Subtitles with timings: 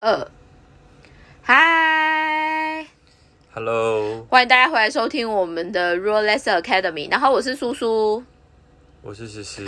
[0.00, 0.30] 二，
[1.42, 2.86] 嗨
[3.52, 7.10] ，Hello，欢迎大家回来收听我们的 Rule Less Academy。
[7.10, 8.22] 然后我是苏苏，
[9.02, 9.66] 我是诗诗。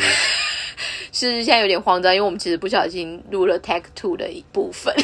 [1.13, 4.95] 是现在有点慌张，因为我们其实不小心录了 Tech Two 的一部分，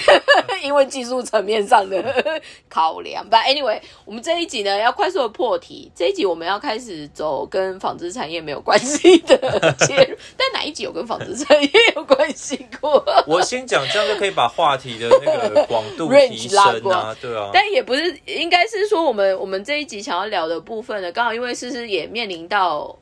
[0.62, 3.28] 因为技术层面上的 考量。
[3.28, 9.36] But anyway，我们这一集呢要快速的破题，这一集我们要开始走跟纺织产业没有关系的
[9.80, 13.04] 切入，但哪一集有跟纺织产业有关系过？
[13.26, 16.60] 我先讲，这样就可以把话题的那个广度提升
[16.90, 17.50] 啊，对啊。
[17.52, 22.96] 但也不是，应该是说我们我们这一集想要聊的部分呢，刚好因为思思也面临到，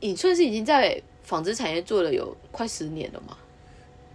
[0.00, 3.36] 你算是已经在纺织产业做了有快十年了嘛？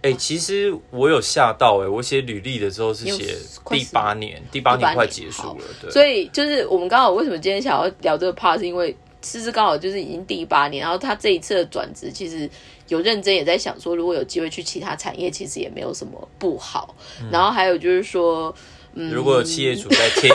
[0.02, 3.36] 哎、其实我有吓到哎、我写履历的时候是写
[3.68, 5.90] 第八年，第八年快结束了，对。
[5.90, 12.48] 所以就是我们刚好为什么今天想要聊这个 part，是因为思思刚好就是已经第八年，然后他这一次的转职其实
[12.86, 16.94] 有认真也在想说，如果有机会去其他产业，其实也没有什么不好。
[17.32, 18.54] 然后还有就是说。
[18.98, 20.28] 嗯，如果有企业主在听，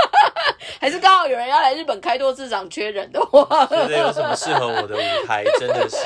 [0.80, 5.98] 还是刚好有人要来日本开拓市场缺人的话，觉得有什么适合我的舞台， 真的是。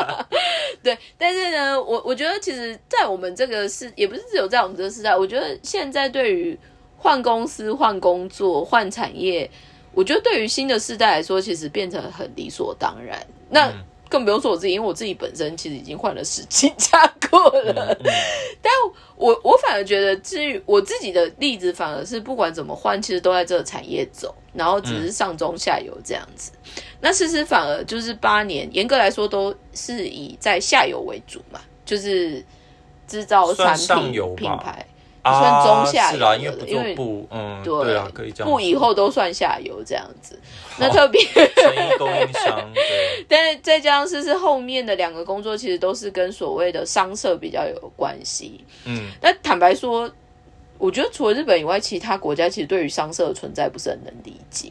[0.82, 6.58] 对，但是呢，我我觉得其实，在我们这个世，也不是只有在我们这个时代，我觉得现在对于
[6.98, 9.50] 换公司、换工作、换产业，
[9.92, 13.18] 我觉得对于新的世代来说，其实变成很理所当然。
[13.48, 17.96] 那、嗯更不用说我自己，因为我自己本身其实已经换了十几家过了。
[18.00, 18.12] 嗯
[18.62, 18.72] 但
[19.16, 26.50] 我我反而觉得，至于我自己的例子，反而是不管怎么换，其实都在这个产业走，然后只是上中下游这样子。
[27.00, 32.44] 那事实反而就是八年，严格来说都是以在下游为主嘛，就是
[33.06, 34.86] 制造产品品牌。
[35.28, 38.52] 啊，算中下是啦，游因为不的因为做布，嗯，对对啊，可以这样说。
[38.52, 40.38] 不以后都算下游这样子。
[40.78, 48.64] 那特别，成衣供应商，对， 但是再加上是是后面的两个工作，其实都是跟所谓的商社比较有关系。
[48.84, 50.08] 嗯，那坦白说，
[50.78, 54.70] 我觉得除了日本以外，其他国家其实对于商社的存在不是很能理解，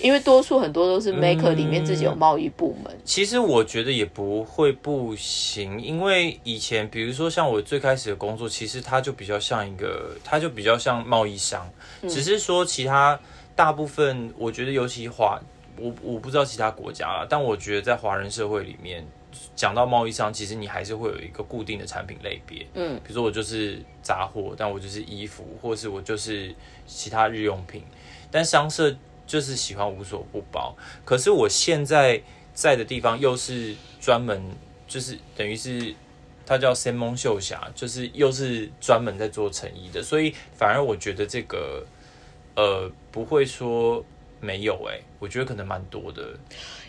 [0.00, 2.96] 因为多数很多都是 maker 里面自己有贸易部门。
[3.04, 11.68] 其实我觉得也不会不行，因为以前比如说像我最开始的工作，其实它就比较像一个，它就比较像贸易商，
[12.02, 13.18] 只是说其他
[13.54, 15.40] 大部分，我觉得尤其华，
[15.78, 19.06] 我我不知道其他国家啦，但我觉得在华人社会里面，
[19.54, 26.54] 讲到贸易商，其实你还是会有一个固定的产品类别，嗯，比如说我就是杂货，但我就是衣服，或是我就是
[26.86, 27.82] 其他日用品，
[28.30, 28.94] 但商社
[29.26, 30.74] 就是喜欢无所不包。
[31.04, 32.22] 可是我现在
[32.54, 34.40] 在的地方又是专门，
[34.86, 35.94] 就是等于是
[36.46, 41.84] 它叫仙梦秀霞，就是又是专门在做成衣的，所以反而我觉得这个
[42.54, 44.04] 呃不会说
[44.40, 46.22] 没有诶、我觉得可能蛮多的。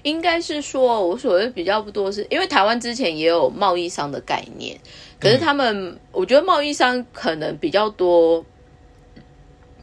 [0.04, 4.80] 应该是说，我所谓比较不多是，因为台湾之前也有贸易商的概念，
[5.20, 8.46] 可是他们，我觉得贸易商可能比较多，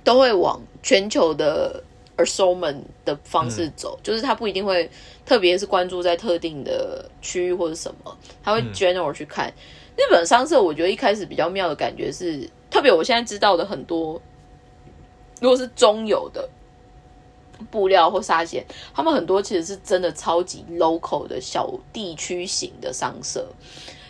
[0.04, 1.82] 都会往全球的
[2.16, 4.90] assortment 的方式走，就是他不一定会，
[5.24, 9.52] 特别是关注在特定的区域或者什么，他会 general 去看。
[9.96, 14.20] 日本商社，我觉得一开始比较妙的感觉是，特别我现在知道的很多，
[15.40, 16.48] 如果是中游的。
[17.70, 23.46] 布料或纱线，他们很多其实是真的超级 local 的小地区型的商社。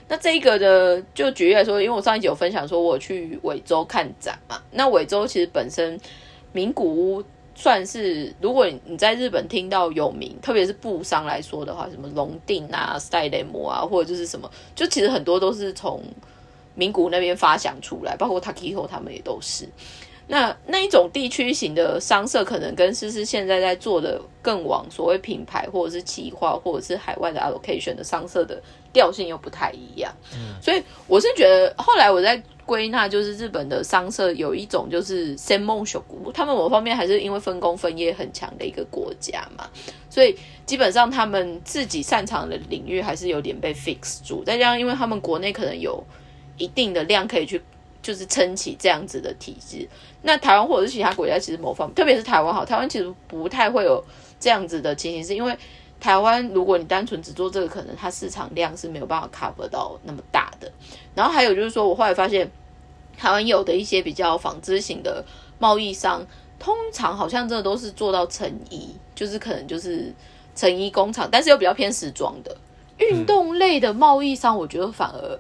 [0.09, 4.63] 那这个的，就举例来说，因为我上一集有分享说，我去尾州看展嘛。
[4.71, 6.01] 那尾州其实本身
[6.53, 7.23] 名古屋
[7.55, 16.03] 算是，如果你在日本听到有名，特别是布商来说的话，什么龙定啊、赛雷摩啊，或者就是什么，就其实很多都是从
[16.75, 19.69] 名古屋那边发祥出来，包括 Takiko 他们也都是。
[20.27, 28.61] 那那一种地区型的商社，可能跟思思现在在做的更往所谓品牌或者是企划或者是海外的 allocation 的商社的
[28.93, 30.11] 调性又不太一样。
[30.35, 36.01] 嗯，所以我是觉得后来我在归纳，就是日本的商社有一种就是専門職，
[36.33, 39.69] 他们某方面还是因为分工分业很强的一个国家嘛，
[40.09, 46.03] 所以基本上他们自己擅长的领域还是有点被 fix 住，再加上因为他们国内可能有
[46.57, 47.61] 一定的量可以去。
[48.05, 49.89] 就是撑起这样子的体制，
[50.27, 54.03] 那台湾或者是其他国家，其实某方面，特别是台湾好，台湾其实不太会有
[54.41, 55.55] 这样子的情形，是因为
[56.01, 60.73] 台湾如果你单纯只做这个，可能它市场量是没有办法 cover 到那么大的。
[61.15, 62.51] 然后还有就是说，我后来发现，
[63.19, 65.23] 台湾有的一些比较纺织型的
[65.59, 66.27] 贸易商，
[66.59, 70.11] 通常好像真的都是做到成衣，就是可能就是
[70.57, 72.57] 成衣工厂，但是又比较偏时装的
[72.97, 75.39] 运动类的贸易商，我觉得反而。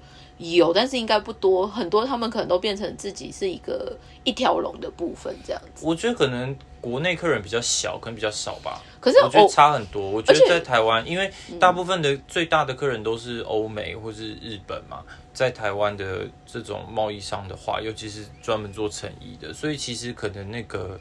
[0.52, 5.86] 有，但是应该不多，很多他们可能都变成自己是一个一条龙的部分这样子。
[5.86, 8.82] 我觉得可能国内客人比较小，可能比较少吧。
[9.00, 10.10] 可是我觉得差很多。
[10.10, 15.02] 我觉得在台湾，因为大部分的最大的客人都是欧美或是日本嘛，
[15.32, 20.98] 在台湾的这种贸易商的话，尤其是专门做成衣的，所以其实可能那个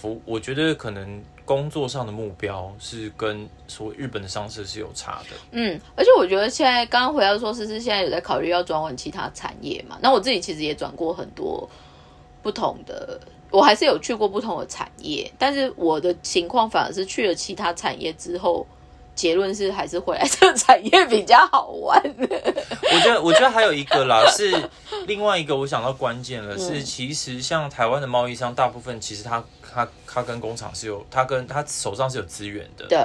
[0.00, 5.36] 服，我觉得可能工作上的目标是跟所谓日本的商社是有差的。
[5.50, 9.98] 嗯，而且我觉得现在刚刚回到说，思思现在有在考虑要转往其他产业嘛。
[10.00, 11.68] 那我自己其实也转过很多
[12.42, 18.64] 不同的，我还是有去过不同的产业，但是我的情况反而是去了其他产业之后，
[19.16, 22.00] 结论是还是回来这个产业比较好玩。
[22.94, 24.70] 我觉得，我觉得还有一个啦，是
[25.06, 33.04] 另外一个我想到关键了，嗯是其实像台湾的贸易商，大部分其实他他他跟工厂是有，他跟他手上是有资源的，对，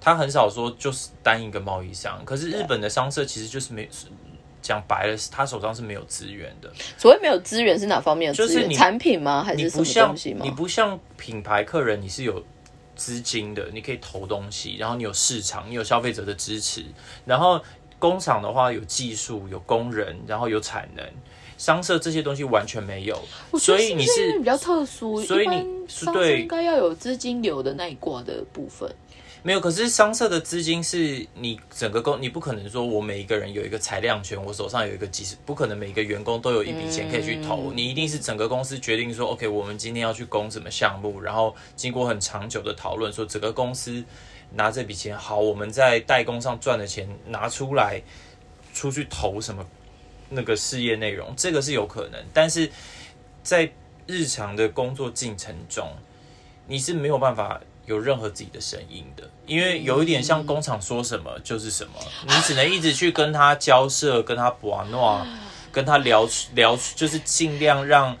[0.00, 2.22] 他很少说就是单一个贸易商。
[2.24, 3.88] 可是日本的商社其实就是没
[4.60, 8.36] 讲白了，他手上是没有资源的，所谓没有资源是哪方面的？
[8.36, 9.42] 就是你产品吗？
[9.42, 10.50] 还是什么东西吗你？
[10.50, 12.44] 不像品牌客人，你是有
[12.94, 16.84] 资金的，你可以投东西，然后你有市场，你有消费者的支持，
[17.24, 17.62] 然后
[17.98, 21.04] 工厂的话有技术、有工人，然后有产能。
[21.60, 23.22] 商社这些东西完全没有，
[23.58, 25.62] 所以你是比较特殊，所以你
[26.10, 28.90] 对应该要有资金流的那一挂的部分。
[29.42, 29.60] 没有。
[29.60, 37.70] 可是商社的资金是你整个公，你不可能说我每一个人有一个裁量权，我手上有一个几十，不可能每一个员工都有一笔钱可以去投。
[37.70, 44.02] 嗯你一定是整个公司决定说，OK，我们今天要去攻什么项目，然后经过很长久的讨论，说整个公司
[44.54, 48.02] 拿这笔钱，好，我们在代工上赚的钱拿出来，
[48.72, 49.62] 出去投什么
[50.30, 52.70] 那个事业内容，这个是有可能，但是
[53.42, 53.70] 在
[54.06, 55.86] 日常的工作进程中，
[56.66, 61.92] 你是没有办法有任何自己的声音的，因为有一点像工厂说什么就是什么，
[62.26, 65.26] 你只能一直去跟他交涉，跟他把诺，
[65.70, 68.16] 跟他聊聊，就是尽量让。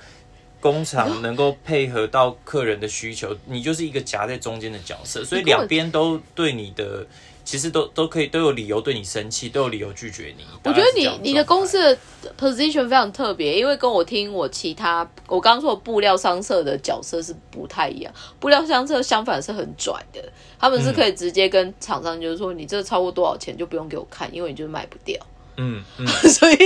[0.62, 7.06] 工厂能够配合到客人的需求，你就是一个夹在中间的角色，所以两边都对你的，
[7.44, 10.44] 其实都都可以都有理由对你生气，都有理由拒绝你。
[10.64, 11.98] 我觉得你你的公司的
[12.38, 18.12] position 非常特别，因为跟我听我其他我刚刚说的布料商社的角色是不太一样。
[18.38, 20.22] 布料商社相反是很拽的，
[20.58, 25.18] 他们是可以直接跟厂商就是说，你这超过多少钱就不用给我看，因为你就是卖不掉。
[25.56, 26.56] 嗯嗯， 所以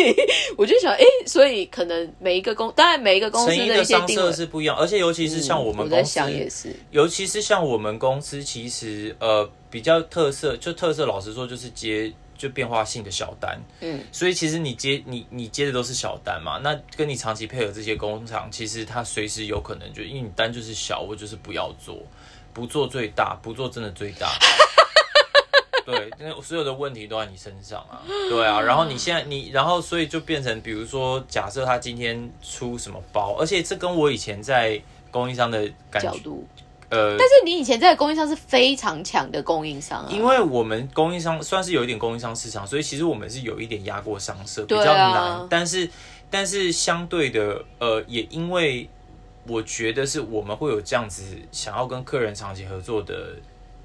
[0.56, 22.00] 我就想，哎、所以可能每一个公，当然每一个公司的商一些定位社，是不一样，而且尤其是像我们我在公司，想也是，尤其是像我们公司，其实呃比较特色，就特色，老实说就是接就变化性的小单，嗯，所以其实你接你你接的都是小单嘛，那跟你长期配合这些工厂，其实它随时有可能就因为你单就是小，我就是不要做，
[22.52, 24.30] 不做最大，不做真的最大。
[25.84, 34.80] 对，那所有的问题都在你身上啊，对啊，然后你现在你，然后所以就变成，比如说，假设他今天出什么包，而且这跟我以前在
[35.10, 36.46] 供应商的感觉，角度。
[36.90, 45.46] 呃，但是你以前在的供应商是非常强的供应商啊，因为我们供应商算是有一点供应商市场，所以其实我们是有一点压过商社，比较难。
[45.48, 45.88] 但是，
[46.30, 48.88] 但是相对的，呃，也因为
[49.46, 53.36] 我觉得是我们会有这样子想要跟客人长期合作的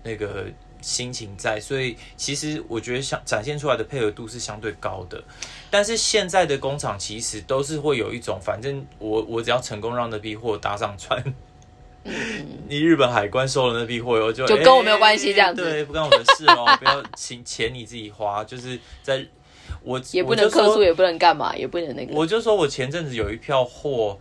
[0.04, 0.45] 那个
[0.81, 5.24] 心情在，所以其实我觉得相展现出来的配合度是相对高的。
[5.69, 11.22] 但是现在的工厂其实都是会有一种，反正我我只要成功让那批货搭上船。
[12.68, 19.25] 你日本海关收了那批货以后就，就跟我没有关系这样子对，不干我的事哦， 不要请钱你自己花，就是在
[19.84, 22.13] 我 也不能客诉，也不能干嘛，也不能那个。
[22.13, 24.18] 我就说我前阵子有一票货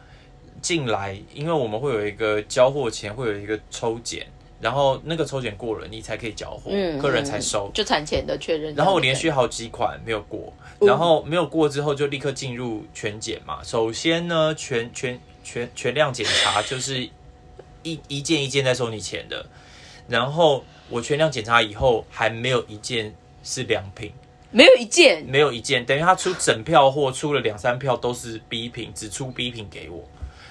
[0.61, 4.27] 进来，因为我们会有一个交货前会有一个抽检，
[4.61, 7.71] 然后那个抽检过了，你才可以交货，嗯客人才收。
[7.73, 8.75] 就产前的确认。
[8.75, 13.63] 然后我连续好几款没有过，哦然后没有过之后就立刻进入全检嘛。
[13.63, 17.09] 首先呢，全全全全量检查就是
[17.93, 19.47] 一一件一件在收你钱的，
[20.09, 24.13] 然后我全量检查以后还没有一件是良品，
[24.51, 30.09] 没有一件，没有一件，等于他出整票货出了两三票都是 B 品，只出 B 品给我。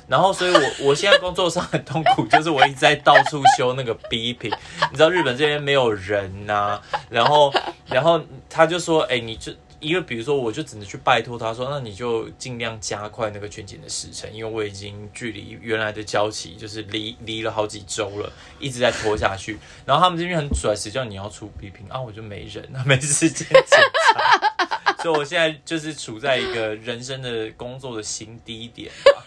[0.08, 4.50] 然后，所以我我现在工作上很痛苦，就是我一直在到处修那个 B 品。
[4.90, 7.54] 你知道日本这边没有人呐、然后
[7.88, 19.60] 然后他就说，哎、你就因为比如说，我就只能去拜托他说，那你就尽量加快那个全检的时程，因为我已经距离原来的交期就是离离了好几周了，一直在拖下去。
[19.86, 22.02] 然后他们这边很拽，谁叫你要出 B 品啊？
[22.02, 29.24] 我就没人，没时间检查，所以我现在就是处在一个人生的工作的新低点吧。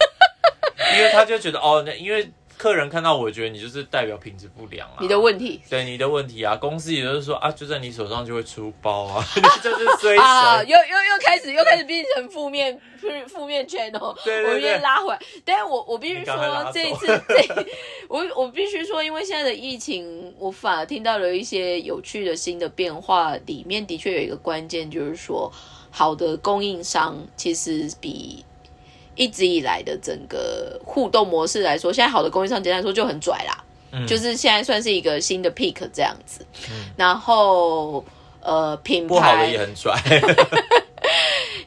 [0.93, 2.29] 因为他就觉得哦，那因为
[2.61, 10.69] 客人看到我觉得你就是代表品质不良啊，你的问题对你的问题啊，公司也就是说啊，就在你手上就会出包啊，你 就是衰啊，神。
[10.69, 15.19] 又又又开始又开始变成负面负负面 channel，对对对我先拉回来。
[15.43, 17.65] 但是我我必须说，这一次 这
[18.07, 25.51] 我我必须说，因为现在的疫情，我反而听到了一些有趣的新的变化，里面的确有一个关键，就是说
[25.89, 28.45] 好的供应商其实比。
[29.21, 36.43] 一直以来的整个互动模式来说，现在好的供应商简单来说就很拽啦，嗯就是现在算是一个新的 peak 这样子。
[36.97, 38.03] 然后
[38.41, 39.93] 呃，品牌不好的牌也很拽，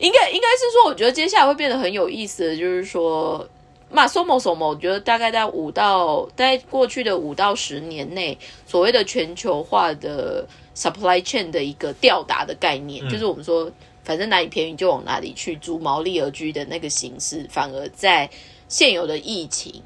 [0.00, 3.48] 应该应该是说，我觉得接下来会变得很有意思的，就是说，
[3.88, 10.44] 嘛，somo somo，我觉得大概在五到在过去的五到十年内，所谓的全球化的
[10.74, 13.70] supply chain 的一个吊打的概念，就是我们说，
[14.04, 18.30] 反正哪里便宜就往哪里去，逐毛利而居的那个形式，反而在
[18.68, 19.82] 现有的疫情。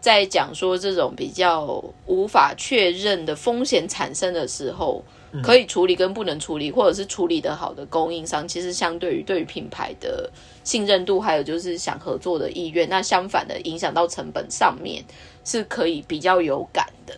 [0.00, 5.02] 在讲说这种比较无法确认的风险产生的时候，
[5.42, 10.30] 可以处理跟不能处理，或者是处理的好的供应商，其实相对于对于品牌的
[10.62, 15.04] 信任度，还有就是想合作的意愿，那相反的影响到成本上面
[15.44, 17.16] 是可以比较有感的。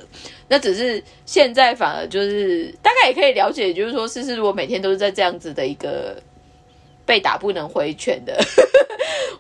[0.49, 6.17] 那只是现在反而就是大概也可以了解，就是说，思思如果每天都是在这样子的一个
[7.11, 8.39] 被打不能回拳的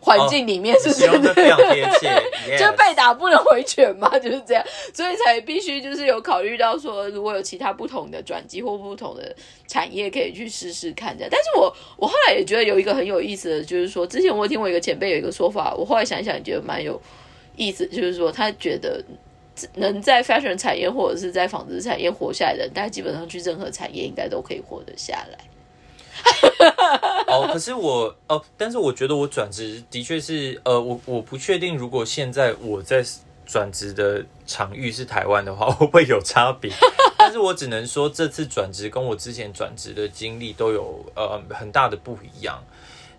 [0.00, 2.10] 环境里面，是真的形容的非常贴切，
[2.58, 9.32] 就被打不能回拳嘛，就是这样，所以才必须就是有考虑到说，如果有其他不同的转机或不同的
[9.68, 11.30] 产业可以去试试看这样。
[11.30, 17.00] 但是我我后来也觉得有一个很有意思的，就是说之前我有听我一个前辈有一个说法，我后来想一想也觉得蛮有
[17.54, 19.00] 意思，就是说他觉得。
[19.74, 25.36] 能在 fashion 产业或者是在纺织产业活下来的人，大家基本上去任何产业应该都可以活得下来。
[27.26, 33.04] 哦，可是我哦，但是我觉得我转职的确是呃，我我不确定，如果现在我在
[33.46, 36.72] 转职的场域是台湾的话， 会不会有差别？
[37.18, 42.62] 但是我只能说，这次转职跟我之前转职的经历都有呃很大的不一样。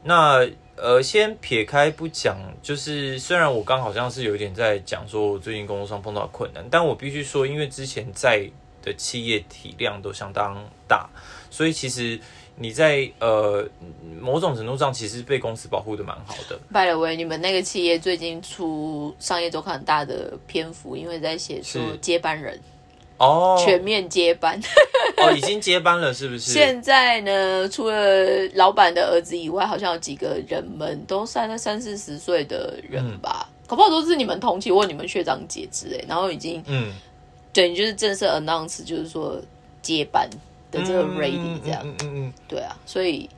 [0.03, 8.49] 那呃，先撇开不讲，就是虽然我刚好像是有点在讲说我最近工作上碰到困难，但我必须说，因为之前在
[8.81, 11.07] 的企业体量都相当大，
[11.51, 12.19] 所以其实
[12.61, 13.67] 你在呃
[14.19, 16.59] 某种程度上其实被公司保护的蛮好的。
[16.71, 22.59] By the way，你们那个企业最近出商业周刊很大的篇幅，因为在写说接班人。
[23.17, 23.61] 哦。
[23.63, 24.59] 全面接班。
[25.17, 26.51] 哦，已经接班了，是不是？
[26.53, 33.53] 现在呢，除了老板的儿子以外，好像有几个人们都三了三四十岁的人吧，嗯。
[33.67, 36.91] 搞不好都是你们同期或你们学长姐之类，然后已经嗯，
[37.53, 39.39] 对你就是正式 announce，就是说
[39.81, 40.29] 接班
[40.71, 43.29] 的这个嗯 ready 这样，嗯嗯嗯，对啊，所以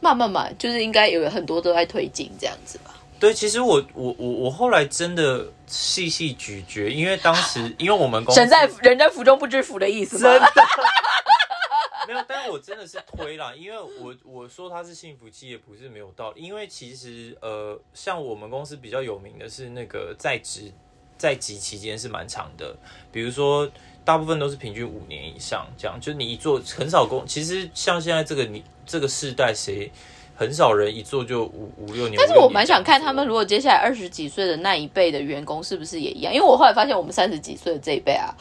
[0.00, 2.94] 慢慢慢就是应该有很多都在推进这样子吧。
[3.18, 10.30] 对，其实我我我我后来真的细细咀嚼，因为当时 因为我们公司人在人在福中不知福的意思吗？
[10.30, 10.50] 真的。
[12.08, 20.72] 没有，但是我真的是推啦，因为我我说它是幸福期也不是没有道理，因为其实呃，像我们公司比较有名的是那个在职
[21.18, 22.74] 在职期间是蛮长的，
[23.12, 23.70] 比如说
[24.10, 29.90] 大部分都是平均五年以上，这样就你一做很少工，其实像现在这个你这个世代谁。
[30.34, 36.32] 很少人一做就五五六年，但是我蛮想看他们如果接下来二十几岁的那一辈的员工是不是也一样？
[36.32, 38.34] 因为我后来发现我们三十几岁的这一辈啊，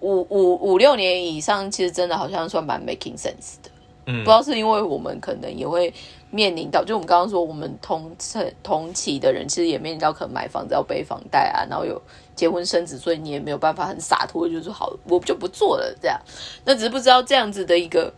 [0.00, 3.70] 五五五六年以上，其实真的好像算蛮 making sense 的。
[4.06, 5.92] 嗯不知道是因为我们可能也会
[6.30, 12.00] 面临到，就我们刚刚说，我们同层同期的人，其实也面临到可能买房子要背房贷啊，然后有
[12.42, 16.20] 结婚生子，所以你也没有办法很洒脱，就是好，我就不做了这样。
[16.64, 18.12] 那只是不知道这样子的一个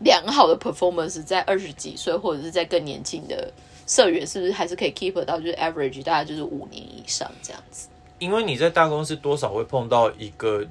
[0.00, 3.50] 良好的 performance，在二十几岁或者是在更年轻的
[3.86, 7.88] 社员，是不是还是可以 keep 到就是 average 大概就是五年以上这样子？
[8.18, 10.62] 因为你在大公司多少会碰到一个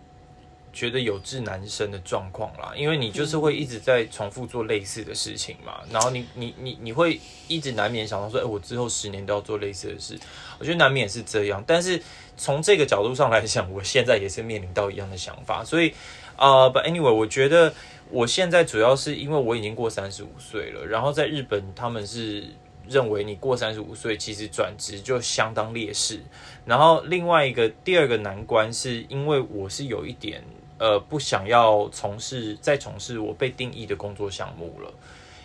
[0.72, 10.18] 觉得有志难伸的状况啦，因为你就是会一直在重复做类似的事情嘛，然后你你你你会一直难免想到说，哎、我之后十年都要做类似的事，
[10.60, 11.64] 我觉得难免是这样。
[11.66, 12.02] 但是
[12.38, 15.94] 从这个角度上来讲，我现在也是面临到一样的想法，所以
[16.38, 17.74] 呃，but anyway，我觉得
[18.10, 22.46] 我现在主要是因为我已经过三十五岁了，然后在日本他们是。
[22.88, 26.20] 认为你过三十五岁，其实转职就相当劣势。
[26.66, 30.44] 然后另外一个第二个难关，是因为我是有一点
[30.80, 34.92] 呃不想要从事再从事我被定义的工作项目了。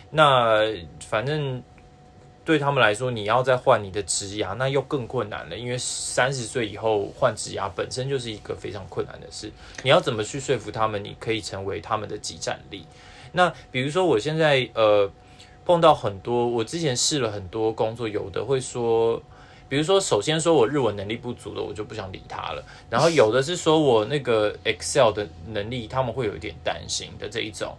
[0.09, 0.61] 那
[1.01, 1.61] 反正
[2.43, 9.51] 对他们来说，你要再换你的职涯，那又更困难了，因为三十岁以后换职涯本身就是一个非常困难的事。
[9.83, 12.85] 你要怎么去说服他们，你可以成为他们的集战力？
[13.33, 15.11] 那比如说我现在呃。
[15.67, 19.19] 碰到很多，我之前试了很多工作，有的会说，
[19.67, 22.63] 比如说，首先说我日文能力不足的，我就不想理他了。
[22.89, 27.75] 然后有的是说我那个 Excel 的能力，他们会有一点担心的这一种。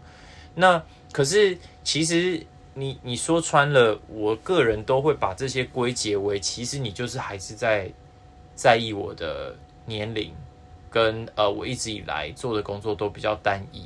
[0.54, 7.90] 那可是其实你你说穿了，我个人都会把这些归结为，其实你就是还是在
[8.54, 10.34] 在意我的年龄，
[10.90, 13.84] 跟呃我一直以来做的工作都比较单一。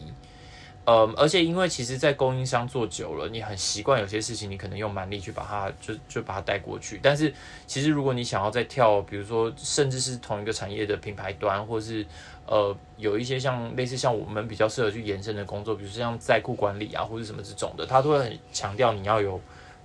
[0.91, 6.99] 呃，而且因为其实，在供应商做久了，你很习惯有些事情，你可能用蛮力去把它就就把它带过去。
[7.01, 7.33] 但是，
[7.65, 12.05] 其实如果你想要再跳，比如说，甚至是同一个产业的品牌端，或是
[12.45, 19.41] 呃，有一些像类似像我们比较适合去延伸的工作，比如说像在库管理啊，或者什么这种的，他都会很强调你要有。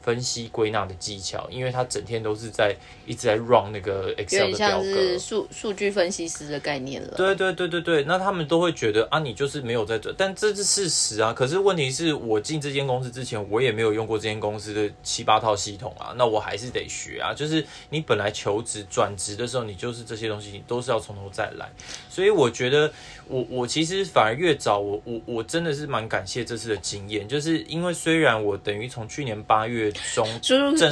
[0.06, 2.76] 分析归纳的技巧，因为他整天都是在
[3.08, 7.16] 一直在 run 那个 Excel 的表格，数数据分析师的概念了。
[7.18, 11.34] 对对对对对，那他们都会觉得啊，你就是没有在转，但这是事实啊。
[11.34, 17.34] 可是问题是我进这间公司之前，我也没有用过这间公司的七八套系统啊，那我还是得学啊。
[17.34, 21.68] 就是你本来求职转职的时候，你就是这些东西，你都是要从头再来。
[22.08, 22.94] 所以我觉得，
[23.28, 29.92] 我我其实反而越早，我我我真的是蛮感谢这次的经验，就是因为虽然我等于从去年八月。
[30.14, 30.28] 中，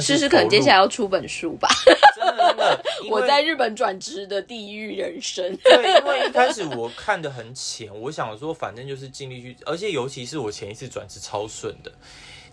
[0.00, 1.68] 诗诗可能接下来要出本书吧。
[2.16, 5.56] 真 的真的， 我在日本转职的地狱人生。
[5.64, 11.92] 对，因为一开始我看的很浅，我想说反正就是尽力去，而且尤其是我前一次转职超顺的。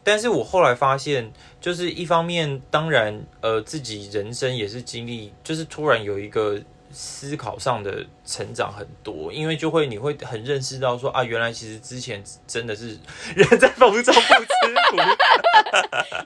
[0.04, 6.62] 但是我后来发现，就是一方面，当然，呃，自己人生也是经历，就是突然有一个。
[6.92, 12.98] 思考上的成长很多，因为就会你会很认识到说啊，原来其实之前真的是
[13.36, 14.48] 人在风中不知
[14.92, 14.98] 苦，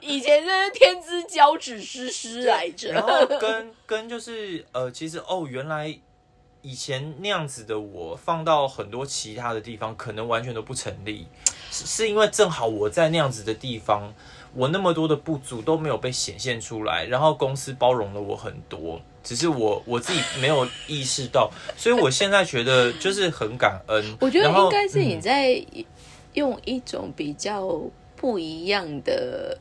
[0.00, 2.92] 以前真是天之骄子诗诗来着。
[2.92, 5.98] 然后跟跟就是呃，其实哦，原来
[6.62, 11.26] 以前那样子的我，放到很多其他的地方，可能完全都不成立，
[11.70, 14.12] 是是因为正好我在那样子的地方，
[14.52, 19.00] 我那么多的不足都没有被显现出来，然后公司包容了我很多。
[19.26, 24.16] 只是我我自己没有意识到，所以我现在觉得就是很感恩。
[24.20, 25.60] 我觉得应该是你在
[26.34, 27.68] 用一种比较
[28.14, 29.58] 不一样的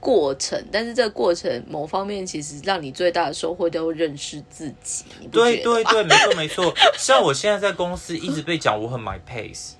[0.00, 5.04] 过程，但是这个过程某方面其实让你最大的收获都认识自己。
[5.30, 6.74] 对对对，没错没错。
[6.96, 9.72] 像我现在在公司一直被讲我很 my pace。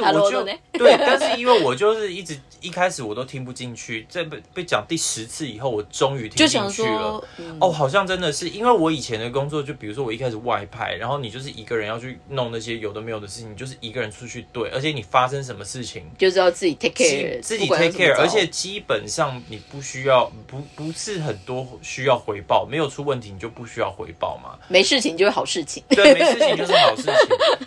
[0.00, 7.22] 我就 对，但是因为我就是一直一开始我都听不进去，在被被讲第十次以后，我终于听进去了。
[7.60, 27.12] 哦，好像真的是因为我以前的工作，就比如说我一开始外派，然后你就是一个人要去弄那些有的没有的事情，就是一个人出去对，而且你发生什么事情，就是要自己 take care，自己 take care，而且基本上你不需要不不是很多需要回报，没有出问题你就不需要回报嘛，没事情就是好事情，对，没事情 就是好事情。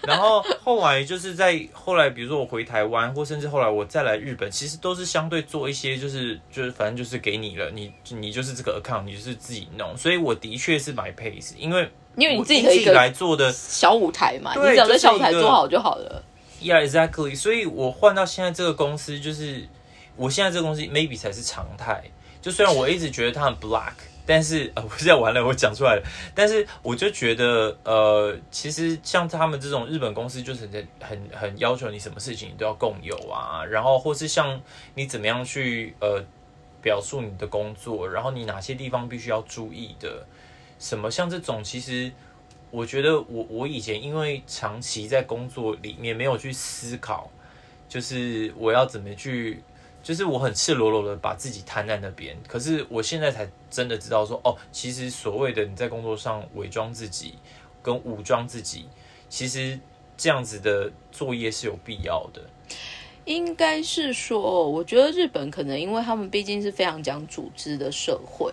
[0.03, 2.07] 然后后来就是在后来。
[2.17, 9.95] 比如说我回台湾，或甚至后来我再来日本，其实都是相对做一些，就是就是反正就是给你了，你你就是这个 account，你就是自己弄。
[9.95, 16.23] 所以我的确是买 pace，因为因为你自己自己来做的小舞台嘛，你只要在小舞台做好就好了。
[16.59, 17.37] Yeah, exactly.
[17.37, 19.67] 所以我换到现在这个公司，就是
[20.15, 22.05] 我现在这个公司 maybe 才是常态。
[22.41, 23.93] 就虽然我一直觉得它很 black。
[24.27, 26.03] 但是 呃，我现在完了，我讲出来了。
[26.35, 34.61] 但是我就觉得，呃，其实像他们这种日本公司，就是很很很要求你什么事情你都要共有啊，然后或是像
[34.93, 36.21] 你怎么样去呃
[36.81, 40.27] 表述你的工作，然后你哪些地方必须要注意的，
[40.77, 42.11] 什么像这种，其实
[42.69, 47.31] 我觉得我我以前因为长期在工作里面没有去思考，
[47.87, 49.63] 就是我要怎么去。
[50.07, 57.33] 就是我很赤裸裸的把自己摊在那边，可是我现在才真的知道说，哦，其实所谓的你在工作上伪装自己
[57.83, 58.87] 跟武装自己，
[59.27, 59.77] 其实
[60.15, 62.41] 这样子的作业是有必要的。
[63.25, 68.49] 应该是说，我觉得日本可能因为他们毕竟是非常讲组织的社会，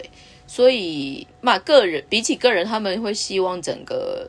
[0.49, 4.29] 所以嘛，个人比起个人，他们会希望整个。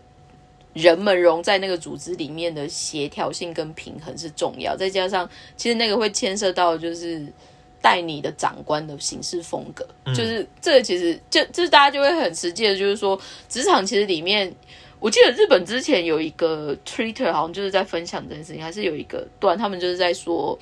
[0.76, 7.26] 人们融在那个组织里面的协调性跟平衡是重要，再加上其实那个会牵涉到就是
[7.82, 14.54] 带你的长官的行事风格，就是这个其实就就是大家就会很实际的，就是说职场其实里面，
[15.00, 20.60] 我记得日本之前有一个 Twitter 好像就是在分享这件事情，还是有一个段他们就是在说，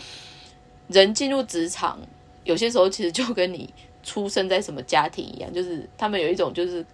[0.89, 1.99] 人进入职场
[2.43, 3.73] 有些时候其实就跟你
[4.03, 6.85] 出生在什么家庭一样，就是他们有一种就是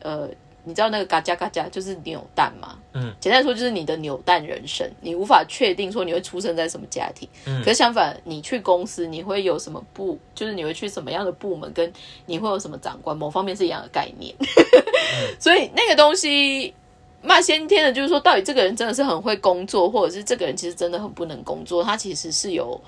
[0.00, 0.26] 呃。
[0.68, 2.78] 你知道那个嘎加嘎加就是扭蛋吗？
[2.92, 7.26] 嗯，简单说就是你的扭蛋人生，你无法确定说你会出生在什么家庭。
[7.46, 11.90] 嗯，可是相反，你去公司你会有什么部，就是你会去什么样的部门，跟
[12.26, 14.34] 你会有什么长官，某方面是一样的概念。
[15.40, 16.74] 所以那个东西，
[17.22, 22.78] 那先天的，就是说到底这个人真的是很会工作，或者是这个人其实真的很不能工作，他其实是有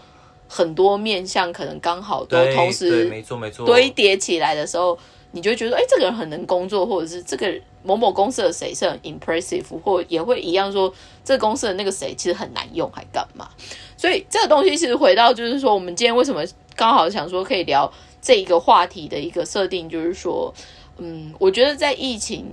[0.47, 4.99] 很多面向可能刚好都同时没错没错，堆叠起来的时候，
[5.33, 10.93] 你就会觉得，哎，这个人很能工作，或者是这个某某公司的谁是很 impressive，或也会一样说，
[11.25, 13.49] 这个公司的那个谁其实很难用，还干嘛？
[13.97, 20.53] 所以这个东西其实回到就是说，我们今天为什么刚好想说可以聊这一个话题的一个设定，就是说，
[20.99, 22.47] 嗯，我觉得在疫情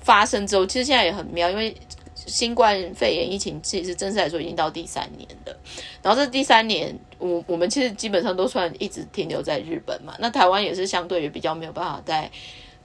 [0.00, 1.74] 发生之后，其实现在也很妙，因为
[2.14, 5.56] 新冠肺炎疫情其实正式来说已经到第三年了，
[6.02, 12.28] 然后这第三年，我我们其实基本上都算一直停留在日本嘛，那台湾也是相对于比较没有办法在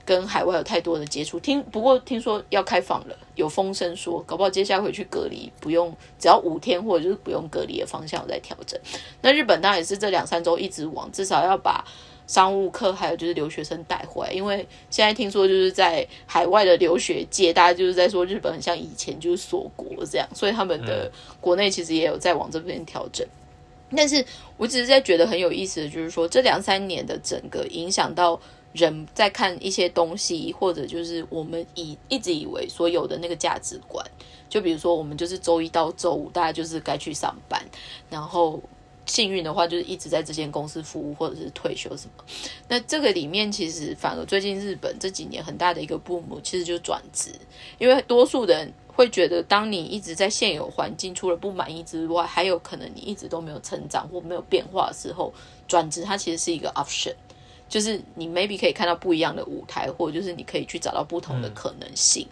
[0.06, 1.40] 跟海外有太多的接触。
[1.40, 8.80] 听不过听说要开放了，有风声说，搞不好接下来回去隔离不用，只要五天或者就是不用隔离的方向有在调整。
[9.22, 11.84] 那日本当然也是这两三周一直往，至少要把。
[12.28, 23.24] 商务课还有就是留学生带回来，因为现在听说就是在海外的留学界，大家就是在说日本很像以前就是锁国这样，所以他们的国内其实也有在往这边调整。
[23.92, 24.26] 但是
[24.58, 28.40] 我只是在觉得很有意思的就是说，这两三年的整个影响到
[28.74, 34.06] 人在看一些东西，或者就是我们以一直以为所有的那个价值观，
[34.48, 37.62] 就比如说我们就是周一到周五大家就是该去上班，
[38.10, 38.62] 然后。
[39.06, 42.24] 幸运的话，就是一直在这间公司服务，或者是退休什么。
[42.68, 47.32] 那这个里面，其实反而最近日本这几年很大的一个部母，其实就转职，
[47.78, 55.34] 因为多数人会觉得，当你一直在现有环境，除了不满意之外，还有可能你一直都没有成长或没有变化的时候，
[55.68, 57.14] 转职它其实是一个 option，
[57.70, 62.28] 就是你 maybe 可以看到不一样的舞台，或者就是你可以去找到不同的可能性。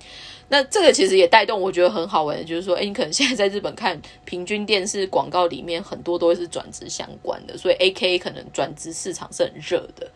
[0.50, 10.10] 那这个其实也带动，我觉得很好玩的，就是说，哎，你可能现在在日本看平均电视广告里面，很多都是转职相关的，所以 A K 可能转职市场是很热的。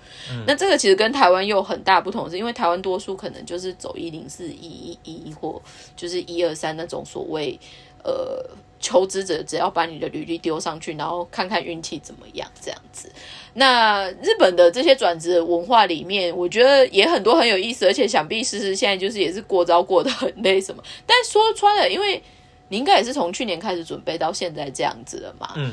[0.45, 5.61] 那这个其实跟台湾又有很大不同，是因为台湾多数可能就是走一零四一一一或
[5.95, 7.59] 就是一二三那种所谓
[8.03, 8.45] 呃
[8.79, 13.11] 求职者，只要把你的履历丢上去，然后看看运气怎么样这样子。
[13.53, 20.83] 那日本的这些转职文化里面，我觉得也很多很有意思，而且想必思思现在就是也是过招过得很累什么。
[21.05, 22.21] 但说穿了，因为
[22.69, 25.53] 你应该也是从去年开始准备到现在这样子了嘛。
[25.55, 25.71] 嗯，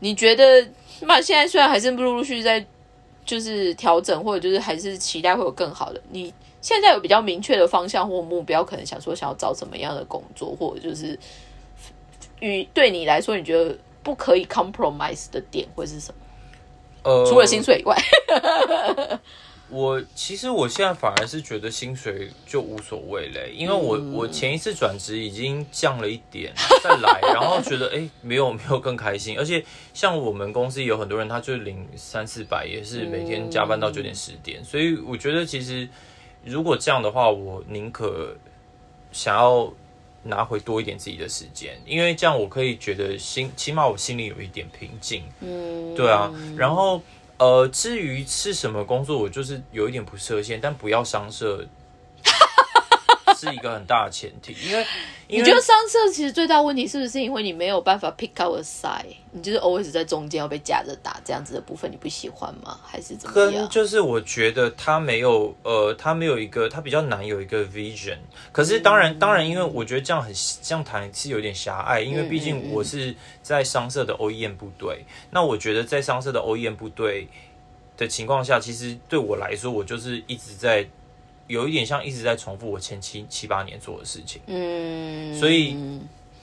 [0.00, 0.66] 你觉得
[1.00, 2.64] 那现在虽然还是陆陆续续在
[3.24, 6.02] 就是调整，或者就是还是期待会有更好的。
[6.10, 11.18] 你现在有比较明确的方向或目标，可能想说想要找什么样的工作，或者就是
[12.40, 16.20] 与对你来说，你觉得不可以 compromise 的点会是什么？
[17.02, 17.96] 呃，除了薪水以外，
[19.70, 35.88] 我其实我现在反而是觉得薪水就无所谓嘞，因为我我前一次转职已经降了一点，再来，然后觉得哎没有没有更开心，而且像我们公司有很多人，他就领三四百，也是每天加班到九点十点，所以我觉得其实
[36.44, 38.36] 如果这样的话，我宁可
[39.12, 39.72] 想要
[40.22, 47.00] 拿回多一点自己的时间，因为这样我可以觉得心起码我心里有一点平静，嗯，对啊，然后。
[47.40, 51.66] 呃，至于是什么工作，我就是有一点不设限，但不要伤社，
[53.40, 54.54] 是一个很大的前提。
[54.68, 54.84] 因为
[55.28, 62.78] 你觉得商社其实最大问题是不是因为你没有办法 pick out a side，你就是 always 在中间要被夹着打这样子的部分，你不喜欢吗？
[62.84, 63.52] 还是怎么样？
[63.52, 68.18] 跟就是我觉得他没有呃，他没有一个，他比较难有一个 vision。
[68.52, 75.04] 可是当然当然，因为我觉得这样很这样谈是有点狭隘，因为毕竟我是在商社的 OEM 部队。
[75.30, 77.28] 那我觉得在商社的 OEM 部队
[77.96, 80.88] 的情况下，其实对我来说，我就是一直在。
[81.50, 85.76] 有一点像一直在重复我前七七八年做的事情，嗯，所以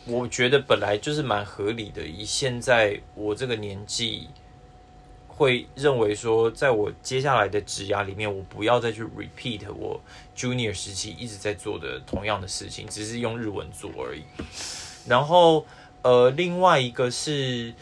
[0.06, 2.06] 我觉得本来就是蛮合理的。
[2.06, 4.28] 以现在我这个年纪，
[5.30, 9.98] 会认为说，在我接下来的职涯里面，我不要再去 repeat 我
[10.36, 14.24] junior 时期一直在做的同样的事情，只是用日文做而已。
[15.08, 15.66] 然后，
[16.02, 17.74] 呃，另外一个是，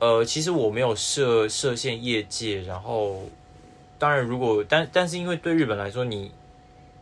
[0.00, 2.60] 呃，其实我没有设设限业界。
[2.60, 3.22] 然后，
[3.98, 6.30] 当然，如果但但是因为对日本来说，你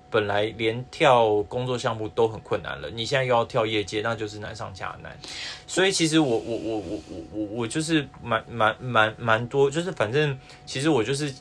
[0.09, 5.19] 本来连跳工作项目都很困难了，你现在又要跳业界，那就是难上加难。
[5.67, 11.35] 所以其实我我我我我我我就是蛮蛮蛮蛮多，就是反正其实我就是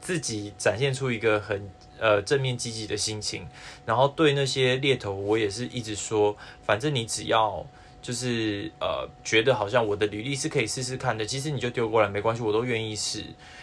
[0.00, 3.46] 自己展现出一个很呃正面积极的心情，
[3.84, 6.34] 然后对那些猎头，我也是一直说，
[6.64, 7.64] 反正你只要
[8.00, 13.22] 就是呃觉得好像我的履历是可以试试看的，其实你就丢过来没关系，我都愿意试。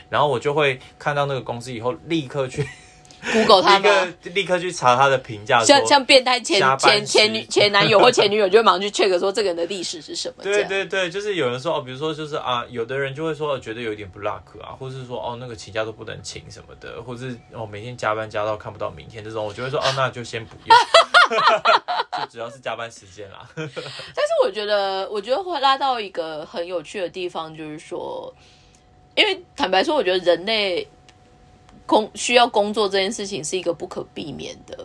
[0.10, 2.67] 然后我就会看到那个公司以后，立刻去。
[3.31, 4.13] Google 他吗？
[4.23, 10.43] 立刻去查他的评价，像像变态前前前女 前男友 或前女友，就会马上去 check 说这个人的历史是什么。
[10.43, 20.75] 对对对，就是有人说哦，比如说就是啊，有的人就会说觉得有点不 luck 啊，或是说哦那个请假都不能请什么的，或是哦每天加班加到看不到明天这种，我就会说哦 那就先不要。
[22.19, 23.47] 就主要是加班时间啦。
[23.55, 23.73] 但是
[24.43, 28.31] 我觉得，我觉得会拉到一个很有趣的地方，就是说，
[29.15, 30.88] 因为坦白说，我觉得人类
[31.86, 34.78] 工需要工作这件事情是一个不可避免的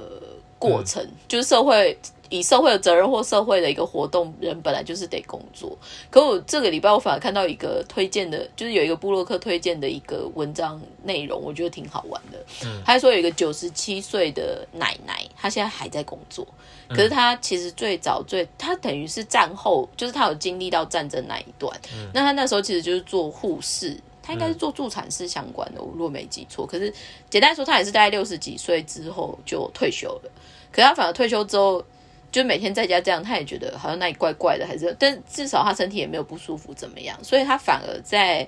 [0.59, 1.97] 过程，就是社会。
[2.31, 5.75] 以社会的责任或社会的一个活动，人本来就是得工作。
[6.11, 12.39] 可我这个礼拜我反而看到一个推荐的，就是有一个布洛克推荐的一个文章内容，我觉得挺好玩的。
[12.67, 16.47] 嗯，他说有一个九十七岁的奶奶，她现在还在工作，
[16.91, 21.75] 可是她其实最早最，她等于是战后，就是她有经历到战争那一段。
[21.95, 26.67] 嗯，那她那时候其实就是做护士，她应该是做助产士相关的，我若没记错。
[26.67, 26.93] 可是
[27.29, 30.31] 简单说，他也是大概六十几岁之后就退休了。
[30.71, 31.83] 可是她反而退休之后。
[32.31, 38.47] 就每天在家这样，他也觉得好像那里怪怪的，还是但至少他身体也没有不舒服怎么样，所以他反而在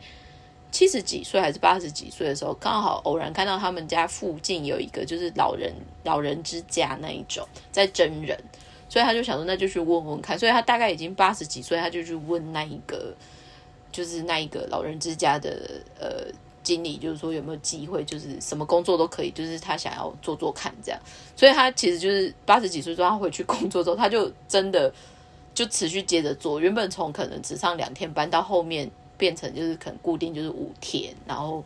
[0.71, 5.73] 七十几岁还是八十几岁的时候，刚好偶然看到他们家附近有一个就是老人
[6.05, 8.39] 老人之家那一种在真人，
[8.87, 13.15] 所以他就想说那就去问问看，所以他大概已经八十几岁，他就去问那一个
[13.93, 15.51] 就是那一个老人之家的
[15.99, 16.33] 呃。
[16.63, 21.01] 经理就是说有没有机会，就是什么工作都可以，就是他想要做做看这样，
[21.35, 24.93] 所以他其实就是八十几岁之后他回去工作之后，他就真的
[25.55, 31.65] 就持续接着做，原本从可能只上两天班，到后面变成就是可能固定就是五天，然后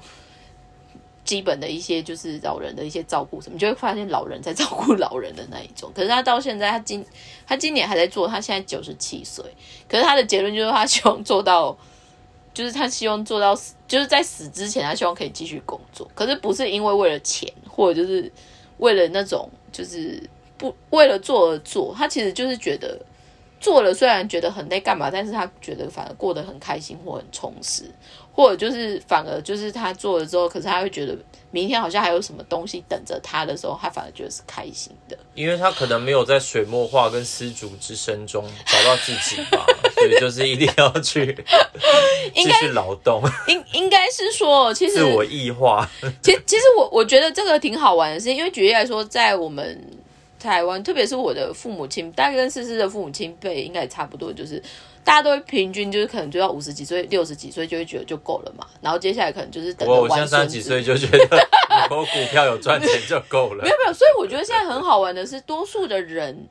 [1.24, 5.90] 基本的一些就是老人的一些照顾什么，就会发现老人在照顾老人的那一种。
[5.92, 7.04] 可是他到现在，他今
[7.48, 9.44] 他今年还在做，他现在九十七岁，
[9.88, 11.76] 可是他的结论就是他希望做到。
[12.54, 16.08] 就是他希望做到死，就是在死之前，他希望可以继续工作。
[16.14, 18.32] 可是不是因为为了钱，或者就是
[18.78, 20.22] 为了那种，就是
[20.56, 21.92] 不为了做而做。
[21.98, 22.98] 他其实就是觉得
[23.64, 25.10] 做了，虽然觉得很累，干嘛？
[25.10, 27.84] 但是他觉得反而过得很开心或很充实。
[28.36, 31.16] 或者就是反而就是他做了之后，可是他会觉得
[31.52, 35.16] 明天好像还有什么东西等着他的时候，他反而觉得是开心的。
[35.36, 41.32] 因为他可能没有在水墨画跟丝竹之声中找到自己吧，所以就是一定要去
[42.34, 43.22] 继续劳动。
[43.46, 45.88] 应应该是说，其实自我异化。
[46.20, 49.80] 其实其实我我觉得这个挺好玩的，事情因为举例来说，在我们
[50.44, 54.62] 台湾，特别是我的父母亲，大概跟思思的父母亲辈应该也差不多，就是。
[55.04, 61.18] 大家都会平均就是可能就要五十几岁、六十几岁就会觉得就够了嘛，然后接下来可能就是等我我现在三十几岁就觉得
[61.90, 63.62] 有股票有赚钱就够了。
[63.62, 66.48] 没有没有，所以我觉得现在很好玩的是，多数的人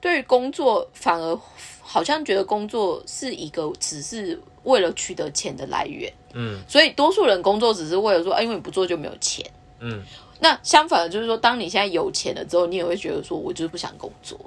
[0.00, 1.36] 对于工作反而
[1.80, 6.08] 好像觉得工作是一个只是为了取得钱的来源。
[6.34, 9.44] 嗯，所以多数人工作只是为了说，哎，因为你不做就没有钱。
[9.80, 10.04] 嗯，
[10.40, 14.38] 那相反的，就是说，当你现在有钱了之后，你也会觉得说，我就是不想工作。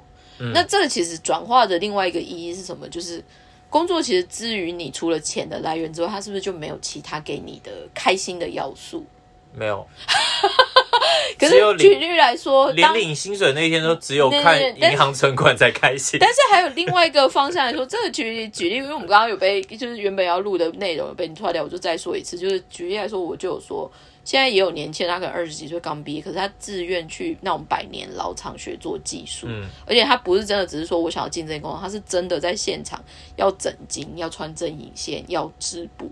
[0.52, 2.88] 那这个其实转化的另外一个意义是什么？
[2.88, 3.22] 就是
[3.70, 9.06] 工作其实之于你除了钱的来源之外，它是不是就没有其他给你的开心的要素？
[9.54, 9.86] 没有。
[11.38, 16.18] 可是举例来说，连领薪水那一天都只有看银行存款才开心。
[16.20, 22.36] 但是还有另外一个方向来说，这个举举例，因为我们刚刚有被就是原本要录的内容有被你错掉，我就再说一次。
[22.36, 23.88] 就是举例来说，我就有说。
[24.24, 33.02] 现在也有年轻人，他可能二十几岁刚毕业，可是他自愿去那种百年老厂学做技术，嗯，而且他不是真的只是说我想要进这工作，他是真的在现场
[33.36, 36.10] 要整筋、要穿针引线、要织布。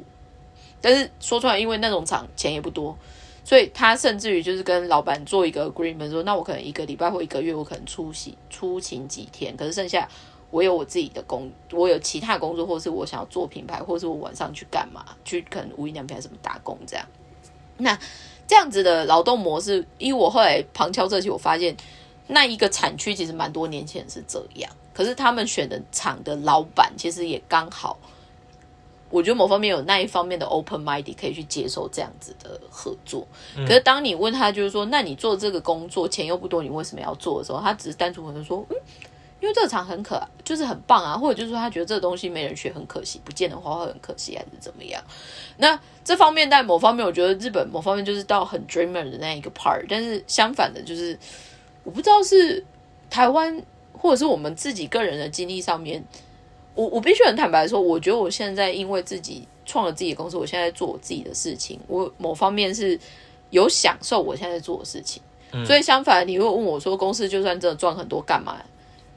[0.81, 2.97] 但是说出来，因为那种厂钱也不多，
[3.45, 10.09] 所以他甚至于就是跟老板做一个 agreement，说那我可能一个礼拜或一个月，我可能出席出勤几天，可是剩下
[10.51, 17.07] 我有我自己的工，我有其他工作，或是我想要做品牌，或是我晚上去干嘛，去可能无印良品什么打工这样。
[17.81, 17.99] 那
[18.47, 21.77] 这样子的劳动模式，因为我后来旁敲侧击，我发现
[22.27, 27.99] 那一个产区其实蛮多年前是这样，可是他们选的厂的老板其实也刚好，
[29.09, 33.27] 我觉得某方面有那一方面的 open mind 可以去接受这样子的合作。
[33.67, 38.77] 可是当你问他就是说，那你做这个工作钱又不多，你为什么要做的时候，他只是单纯可能说，嗯。
[39.41, 45.03] 因为这个厂很可，就是很棒啊，或者就是说他觉得这个东西没人学很可惜，不见的话会很可惜，还是怎么样？
[45.57, 51.19] 那这方面在某方面，我觉得日本某方面就是到很 dreamer 的那一个 part，但是相反的，就是
[51.85, 52.63] 我不知道是
[53.09, 56.05] 台湾或者是我们自己个人的经历上面，
[56.75, 62.99] 我我必须很坦白说，我觉得我现在因为自己创了自己的公司，我现在做我自己的事情，我某方面是
[63.49, 65.23] 有享受我现在做的事情，
[65.65, 68.61] 所以相反，你如果问我说，公司就算真的赚很多，干嘛？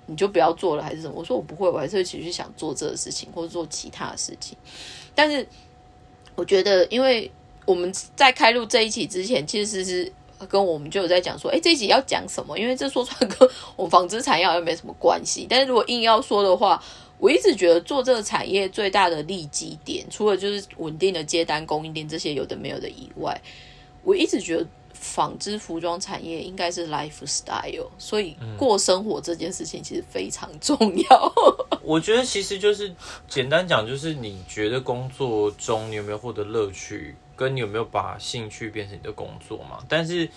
[0.06, 1.14] 你就不要做了，还是什么？
[1.16, 4.58] 我说我不会，我还是会继续想做这个事情，或者做其他的事情。
[5.16, 5.48] 但是
[6.36, 7.32] 我觉得，因为
[7.66, 10.12] 我们在开录这一期之前，其实是
[10.50, 12.58] 跟我们就有在讲说，哎，这一集要讲什么？
[12.58, 15.48] 因为这说出来跟我们纺织产业好像没什么关系。
[15.50, 16.84] 但是如果硬要说的话，
[17.20, 23.40] 我一直觉得做这个产业最大的利基点，除了就是稳定的接单、供应链这些有的没有的以外，
[24.04, 31.34] 我一直觉得纺织服装产业应该是 lifestyle，所以过生活这件事情其实非常重要。
[31.84, 32.94] 我觉得其实就是
[33.28, 39.80] 简单讲，就是你觉得工作中你有没有获得乐趣，跟你有没有把兴趣变成你的工作嘛？
[39.90, 40.30] 但是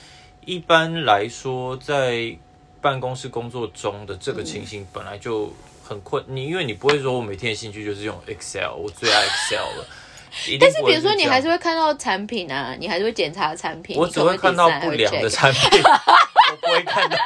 [0.45, 2.37] 一般来说，在
[2.81, 5.53] 办公室工作中的这个情形本来就
[5.85, 9.87] 很困，你因为你不会说我每天的兴趣就是用 Excel，我最爱 Excel 了。
[10.61, 17.17] 但是比如说你还是会看到产品啊，你还是会检查产品，我只会看到不良的产品， 我不会看到，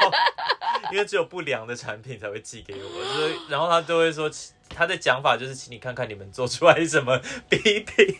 [0.92, 4.30] 因为只有不良的产品才会寄给我，所以然后他都会说
[4.74, 8.16] 他的讲法就是请你看看你们做出来什么比品。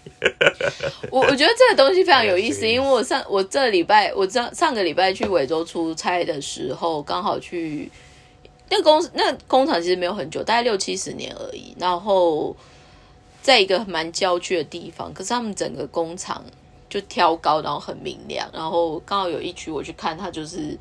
[1.10, 7.88] 我 我觉得这个东西非常有意思，因为我上我这礼拜我上上个礼拜去维州出差的时候，刚好去
[8.68, 12.56] 那个公司那工厂其实没有很久，大概六七十年而已，然后。
[13.42, 16.44] 在一个蛮郊区的地方，可是他们整个工厂
[16.90, 20.76] 就挑高，然后很明亮，然后刚好有一区我去看，它就是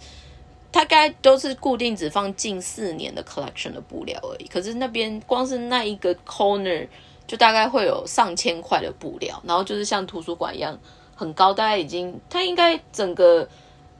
[0.70, 4.48] 大概都是固定只放近四年的 collection 的布料而已。
[4.48, 6.86] 可是那边光是那一个 corner
[7.26, 10.78] 就大概会有上千块的布料，然后就是像图书馆一样
[11.16, 13.48] 很高，大概已经它应该整个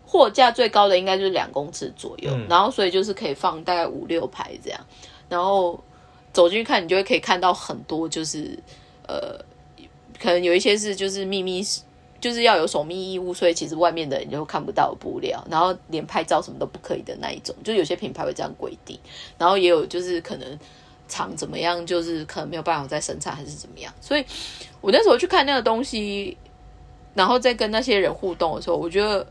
[0.06, 4.80] 货架最高的应该就是两公尺左右，然后所以就是可以放大概五六排这样，
[5.30, 5.82] 然后。
[6.32, 8.58] 走进去看，你就会可以看到很多，就是
[9.08, 9.38] 呃，
[10.20, 11.64] 可能有一些是就是秘密，
[12.22, 19.00] 就是要有守密义务，所以其实外面的人就看不到布料，然后连拍照什么都不可以的那一种，就有些品牌会这样规定，
[19.38, 20.60] 然后也有就是可能
[21.08, 24.24] 厂怎么样，就是可能没有办法再生产还是怎么样，所以
[24.82, 26.38] 我那时候去看那个东西，
[27.16, 29.26] 然后再跟那些人互动的时候，我觉得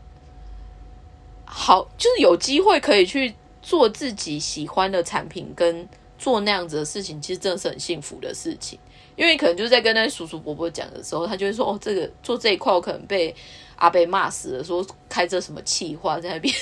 [1.45, 5.87] 好，就是有机会可以去做自己喜欢的产品跟。
[6.19, 8.77] 做那样子的事情，其实真的是很幸福的事情，
[9.15, 13.33] 因为可能就是在跟那叔叔伯伯讲的时候，他就会说：“哦，这个做这一块，我可能被
[13.77, 16.53] 阿贝骂死了，说开这什么气话在那边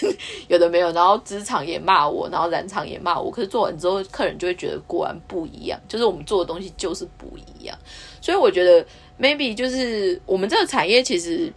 [0.48, 3.32] 有的没有，然后职场也骂我，然后染厂也骂我。
[3.32, 7.76] 可是做完之后，客人就会觉得果然不一样，就是我们做的东西就是不一样。
[8.22, 8.86] 所以我觉得
[9.20, 11.52] maybe 就是我们这个产业其实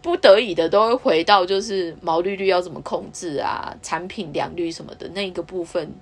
[0.00, 5.92] 不得已的都会回到就是毛利率要怎么控制啊，产品良率什么的那一个部分。”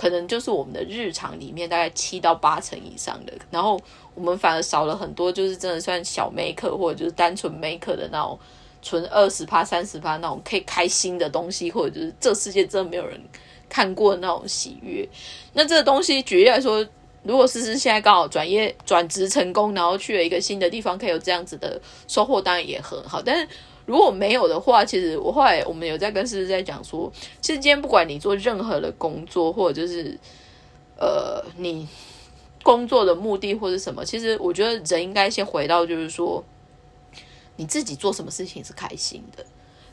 [0.00, 3.78] 可能就是我们的日常里面大概七到八成以上的，然后
[4.14, 8.38] 我们反而少了很多，就是真的算小 make 或者就是单纯 make 的那种，
[8.80, 13.20] 纯二十趴、三十趴那种可以开心的东西，或者就是这世界真的没有人
[13.68, 15.06] 看过的那种喜悦。
[15.52, 16.82] 那这个东西举例来说，
[17.22, 23.20] 如果思思现在刚好转业转职成功，然后去了一个新的地方，可以有这样子的收获，当然也很好。
[23.20, 23.46] 但是
[23.90, 30.16] 如果没有的话，其实我后来我们有在跟思思在讲说，其实今天不管你做任何的工作，或者就是
[30.96, 31.88] 呃你
[32.62, 36.44] 工作的目的或者什么，其实我觉得人应该先回到就是说，
[37.56, 39.44] 你自己做什么事情是开心的。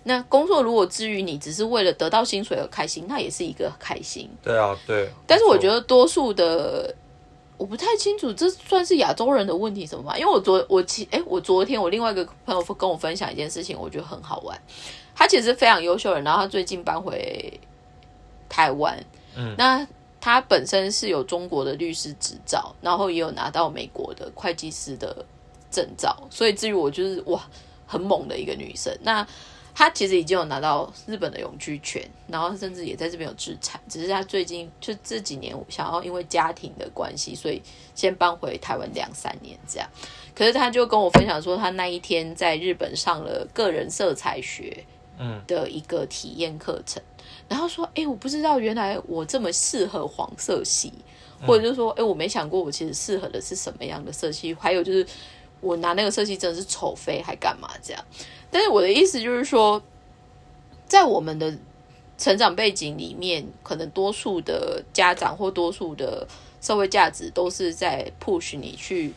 [0.03, 4.29] 那工作如果至于你只是为了得到薪水而开心，那也是一个开心。
[4.43, 5.09] 对啊，对。
[5.25, 6.93] 但是我觉得多数的。
[7.57, 10.17] 我不太清楚，这算是亚洲人的问题什么吧？
[10.17, 14.55] 因为我昨我其哎，我昨天我另外一个朋友跟我分享一件事情，我觉得很好玩。
[15.15, 17.59] 他其实非常优秀的，然后他最近搬回
[18.47, 19.03] 台湾。
[19.35, 19.85] 嗯，那
[20.21, 25.25] 他本身是有中国的律师执照，然后也有拿到美国的会计师的
[25.71, 27.43] 证照，所以至于我就是哇，
[27.87, 28.95] 很猛的一个女生。
[29.01, 29.25] 那
[29.77, 37.61] 他其实已经有拿到日本的永居权，然后甚至也在这边有资产，只是他最近就这几年想要因为家庭的关系，所以
[37.93, 39.87] 先搬回台湾两三年这样。
[40.33, 44.83] 可是他就跟我分享说，他那一天在日本上了个人色彩学
[45.19, 46.99] 嗯的一个体验课程，
[47.47, 50.91] 然后说，哎，我不知道原来我这么适合黄色系，
[51.45, 55.05] 或者就是说，哎，我没想过我其实适合的是什么样的色系，还有就是
[55.61, 58.03] 我拿那个色系真的是丑飞还干嘛这样。
[58.49, 59.81] 但是我的意思就是说，
[60.85, 61.57] 在我们的
[62.17, 66.27] 成长背景里面，可能多数的家长或多数的
[66.61, 69.13] 社会价值都是在 push 你去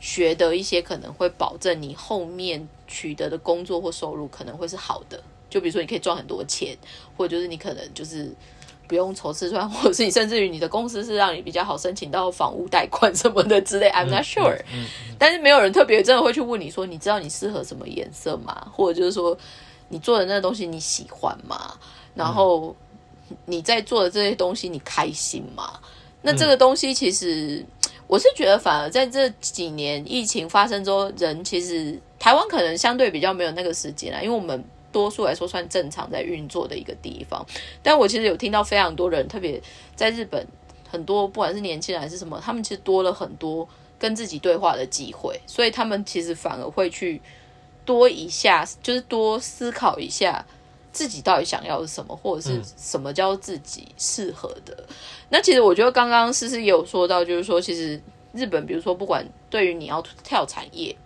[0.00, 5.22] 学的一些可能会保证你后面取得的工作或收入可能会是好的。
[5.48, 6.76] 就比如说，你可以赚很多钱，
[7.16, 8.34] 或者就是你可能就是
[8.92, 13.88] 不用愁吃穿，或者是你甚至于你的公司是让你比较好申请到房屋贷款什么的之类。
[13.88, 14.60] I'm not sure。
[15.18, 18.66] 但是没有人特别真的会去问你说，你知道你适合什么颜色吗？
[18.70, 19.34] 或者就是说，
[19.88, 21.72] 你做的那个东西你喜欢吗？
[22.14, 22.76] 然后
[23.46, 25.80] 你在做的这些东西你开心吗？
[26.20, 27.64] 那这个东西其实
[28.06, 37.44] 我是觉得，反而在这几年疫情发生之后，人其实台湾可能相对比较没有那个时间了，因为我们多数来说算正常在运作的一个地方。
[37.82, 39.60] 但我其实有听到非常多人，特别
[39.96, 40.46] 在日本，
[40.88, 43.68] 很多不管是年轻人还是什么，他们其实多了很多。
[43.98, 47.22] 跟自己对话的机会，所以他们其实反而会去
[47.84, 50.44] 多一下，就是多思考一下
[50.90, 54.84] 自己到底想要什么，或者是什么叫自己适合的。
[55.28, 60.96] 那其实我觉得刚刚思思也有说到，就是说其实日本，比如说不管对于你要跳产业，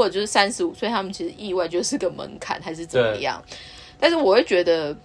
[0.00, 3.42] 或者就是三十五岁，他们其实意外就是个门槛，还是怎么样？
[3.98, 4.96] 但是我会觉得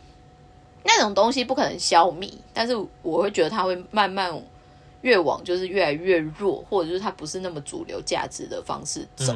[0.85, 4.33] 那种东西不可能消弭，但是我会觉得它会慢慢
[5.01, 9.35] 越往就是越来越弱，或者就是它不是那么主流价值的方式走。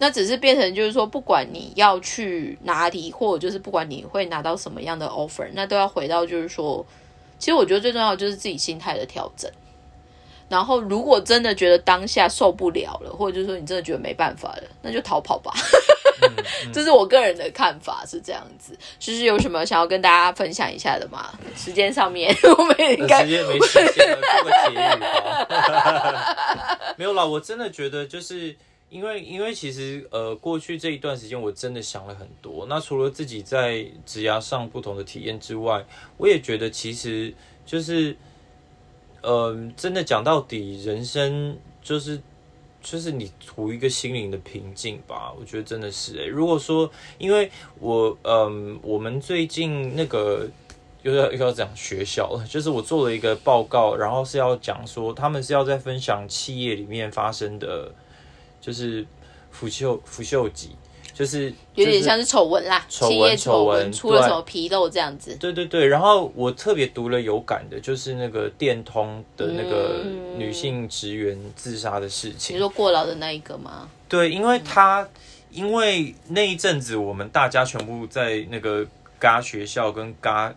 [0.00, 6.84] 那只是变成就是说，不管你要去哪里，或者就是不管你会拿到什么样的 offer，那都要回到就是说，
[7.38, 9.48] 其实我觉得最重要的就是自己心态的调整。
[10.52, 15.50] 然后，如果真的觉得当下受不了了，或者就是说你真的觉得没办法了，那就逃跑吧。
[16.74, 18.76] 这是我个人的看法，是这样子。
[18.98, 21.30] 就是有什么想要跟大家分享一下的吗？
[21.56, 26.92] 时间上面，我们应该时间没时间了，做个结语吧。
[26.98, 28.54] 没有啦，我真的觉得就是
[28.90, 32.66] 因为，因为其实呃，过去这一段时间我真的想了很多。
[32.68, 35.82] 那除了自己在职涯上不同的体验之外，
[36.18, 37.32] 我也觉得其实
[37.64, 38.14] 就是。
[39.22, 42.20] 嗯，真的讲到底，人生就是
[42.82, 45.32] 就是你图一个心灵的平静吧。
[45.38, 50.48] 我觉得真的是哎，如果说因为我嗯，我们最近那个
[51.02, 57.92] 又要又要讲学校了，就是我做了一个报告，然后是要讲说他们是要在分享企业里面发生的，
[58.60, 59.06] 就是
[59.50, 60.70] 腐朽腐朽级。
[61.22, 65.36] 就是有点像是丑闻啦，丑闻丑闻出了什么纰漏这样子。
[65.36, 70.04] 对对对，然后我特别读了有感的，就是那个电通的那个
[70.36, 72.56] 女性职员自杀的事情。
[72.56, 73.88] 你说过劳的那一个吗？
[74.08, 75.08] 对，因为他
[75.52, 78.84] 因为那一阵子我们大家全部在那个
[79.20, 80.52] 嘎学校跟嘎。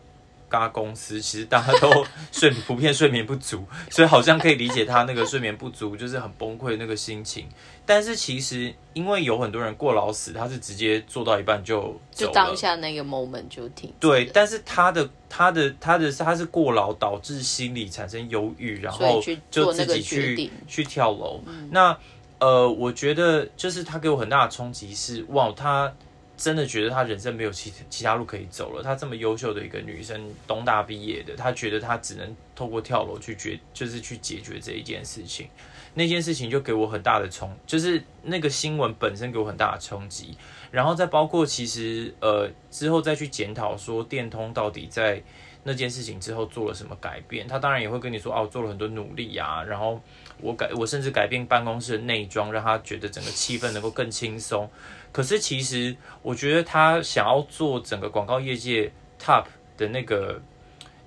[0.55, 7.45] 大公司其实大家都睡普遍睡眠不足，所以好像可以理解他那个睡眠不足就是很崩溃那个心情。
[7.85, 13.91] 但是其实因为有很多人过劳死，他是直接做到一半就就当下那个 moment 就停。
[13.99, 21.41] 对，但是他的他的他的他是过劳导致心理产生忧郁，然后就自己去去跳楼。
[21.69, 21.97] 那
[22.39, 25.93] 呃，我觉得就是他给我很大的冲击是哇他。
[26.37, 28.83] 真的觉得她人生没有其其他路可以走了。
[28.83, 35.47] 她这么优秀的一个女生，东大毕业的，她觉得她只能透过跳楼去决，就是去解决这一件事情。
[35.93, 40.37] 那件事情就给我很大的冲，就是那个新闻本身给我很大的冲击。
[40.69, 45.23] 然后再包括其实呃之后再去检讨说电通到底在
[45.67, 47.47] 那件事情之后做了什么改变。
[47.47, 49.63] 他当然也会跟你说哦，做了很多努力啊。
[49.63, 49.99] 然后
[50.39, 54.69] 我改我甚至改变办公室的内装，让他觉得整个气氛能够更轻松。
[55.11, 59.45] 可是其实，我觉得他想要做整个广告业界 top
[59.77, 60.39] 的那个、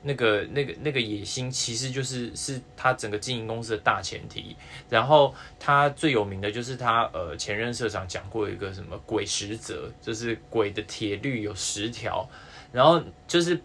[0.03, 4.57] 那个、那个、那个野心，其实就是是他整个经营公司的大前提。
[4.89, 12.27] 然后他最有名的就是他呃前任社长讲过一个什么“鬼十则”，就是鬼的铁律有十条，
[12.73, 13.61] 然后就是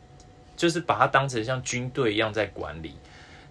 [0.55, 2.95] 就是把它当成像军队一样在管理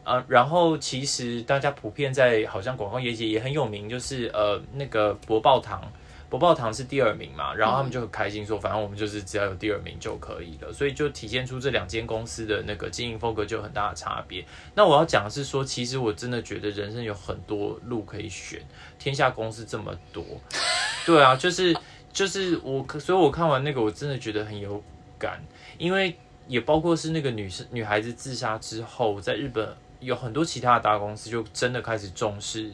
[0.04, 0.24] 啊。
[0.28, 5.82] 然后其实大家普遍在好像广告业界也很有名，就是呃那个博报堂。
[6.30, 14.42] 博报堂是第二名嘛，然后他们就很开心说，反正我们就是只要有第二名就可以了，所以就体现出这两间公司的那个经营风格就有很大的差别。
[14.74, 18.58] 那我要讲的是说，其实我真的觉得人生有很多路可以选，
[18.98, 20.24] 天下公司这么多，
[21.04, 21.76] 对啊，就是
[22.14, 24.82] 就是我，所以我看完那个我真的觉得很有
[25.18, 25.38] 感，
[25.76, 26.16] 因为
[26.52, 29.66] 也包括是那个女生女孩子自杀之后，在日本
[30.00, 32.70] 有很多其他的大公司就真的开始重视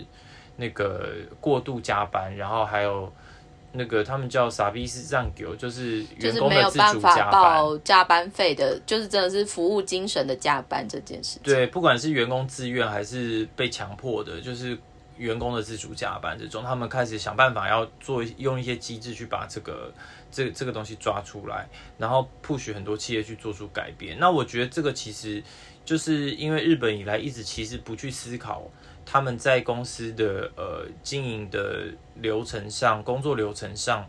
[0.57, 1.11] 那个
[1.41, 3.13] 过度加班，然后还有。
[3.71, 11.39] 那个他们叫傻逼是让给，就是员工的自主加班，加班费的，就是真的是服务精神的加班这件事。
[11.43, 14.77] 对，不管是员工自愿还是被强迫的，就是
[15.19, 19.93] 员工的自主加班这种，他们开始想办法要做用一些机制去把这个
[20.31, 24.19] 这这个东西抓出来，然后 push 很多企业去做出改变。
[24.19, 25.43] 那我觉得这个其实
[25.85, 28.71] 就是因为日本以来一直其实不去思考。
[29.11, 34.07] 他们在公司的呃经营的流程上，工作流程上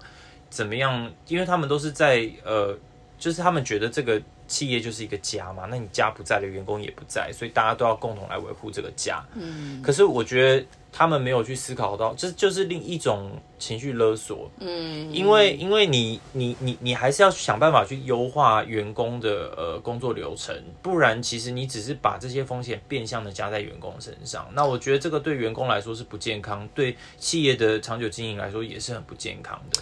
[0.49, 1.09] 怎么样？
[1.29, 2.77] 因为他们都是在呃，
[3.17, 9.23] 就是他们觉得这个企业就是一个家嘛，那你家不在了，员工也不在，所以大家都要共同来维护这个家。
[9.35, 10.65] 嗯，可是我觉得。
[10.91, 14.49] 他们没有去思考到，这就是另一种情绪勒索。
[14.57, 24.49] 嗯，因为因为你你你你还是要想办法去优化员工的呃工作流程，不然其实你只是把这些风险变相的加在员工身上。
[24.55, 29.79] 那我觉得这个对员工来说是不健康，对企业的长久经营来说也是很不健康的。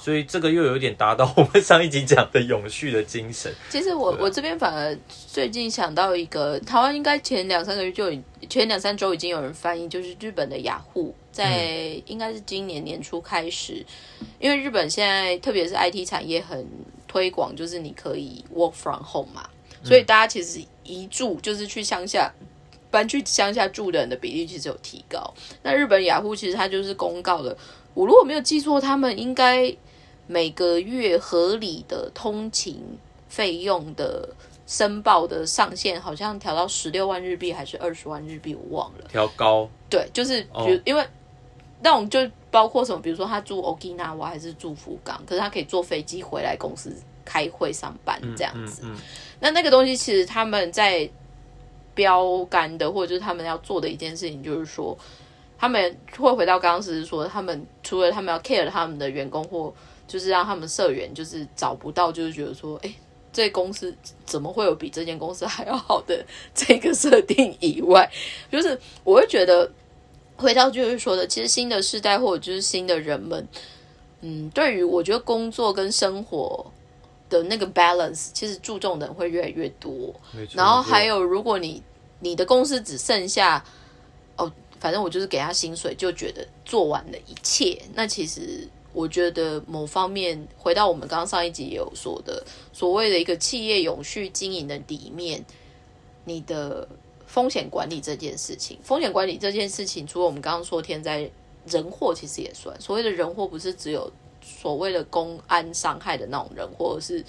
[0.00, 3.52] 所以这个又有点达到 我们上一集讲的永续的精神。
[3.68, 4.96] 其实我我这边反而
[5.30, 8.10] 最近想到一个，台湾应该前两三个月就
[8.48, 13.84] 前两三周已经有人翻译，就是日本的雅虎，在应该是今年年初开始，
[14.38, 16.66] 因为日本现在特别是 IT 产业很
[17.06, 19.48] 推广，就是你可以 work from home 嘛，
[19.84, 22.32] 所以大家其实一住就是去乡下。
[22.92, 25.32] 搬去乡下住的人的比例其实有提高。
[25.62, 27.56] 那日本雅虎其实它就是公告了，
[27.94, 29.72] 我如果没有记错，他们应该
[30.30, 32.80] 每个月合理的通勤
[33.28, 34.28] 费用的
[34.64, 39.08] 申报的上限，好像调到十六万日币还是二十万日币，我忘了。
[39.08, 39.68] 调高？
[39.90, 41.04] 对，就是比因为
[41.82, 48.84] 那种就包括什么，比如说他住 Okinawa 还是住福冈，可是他可以坐飞机回来公司开会上班这样子。
[49.40, 51.10] 那那个东西其实他们在。
[51.92, 54.96] 标杆的，或者就是他们要做的一件事情，就是说，
[55.58, 59.74] 他们会回到刚刚是说，他们除了他们要 care 他们的员工，或
[60.10, 62.92] 就是让他们社员就是找不到，就是觉得说，哎，
[63.32, 63.94] 这公司
[64.26, 68.10] 怎么会有比这间公司还要好的这个设定以外，
[68.50, 69.70] 就是我会觉得
[70.36, 73.46] 回到就是说的，其实新的世代或者就是新的人们，
[74.22, 76.66] 嗯，对于我觉得工作跟生活。
[77.30, 80.12] 的那个 balance 其实注重的人会越来越多，
[80.52, 81.80] 然后还有如果你
[82.18, 83.64] 你的公司只剩下
[84.36, 84.50] 哦，
[84.80, 87.80] 反正我就是给他薪水，就觉得做完了一切。
[87.94, 95.44] 那其实我觉得某方面回到我们刚刚上一集也有说的，所谓的一个企业永续经营的里面，
[96.24, 96.88] 你的
[97.26, 101.30] 风险管理这件事情，风险管理这件事情，除了我们刚刚说天灾
[101.66, 102.80] 人祸，其实也算。
[102.80, 104.10] 所谓的人祸，不是只有。
[104.42, 107.22] 所谓的公安伤害的那种人，或者是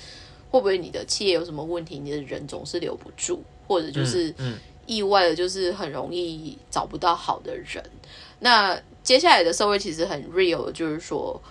[0.50, 4.34] 会不会你的企业有什么问题，你的人总是留不住，或者就是
[4.86, 7.84] 意外的，就是很容易找不到好的人。
[8.40, 11.42] 那接下来的社会其实很 real，就是说，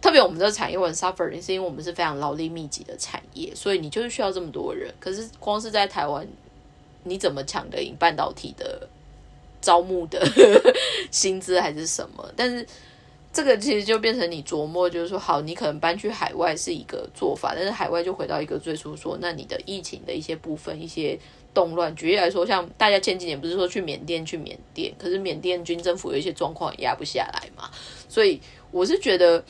[0.00, 4.92] 特别我们这个产业很 suffering，是因为我们是非常劳力密集的产业，所以你就是需要这么多人。
[4.98, 6.26] 可是光是在台湾，
[7.04, 8.88] 你怎么抢得赢半导体的
[9.60, 10.20] 招募的
[11.10, 12.32] 薪资还是什么？
[12.36, 12.66] 但是。
[13.32, 21.16] 这个其实就变成你琢磨，就是说，好，你可能搬去海外是一个做法，但是海外就回到一个最初说，那你的疫情的一些部分、一些
[21.54, 27.70] 动乱，举例来说，像大家前几年不是说去缅甸去缅甸，可是缅甸军政府有一些状况也压不下来嘛，
[28.08, 28.40] 所以
[28.72, 29.44] 我是觉得，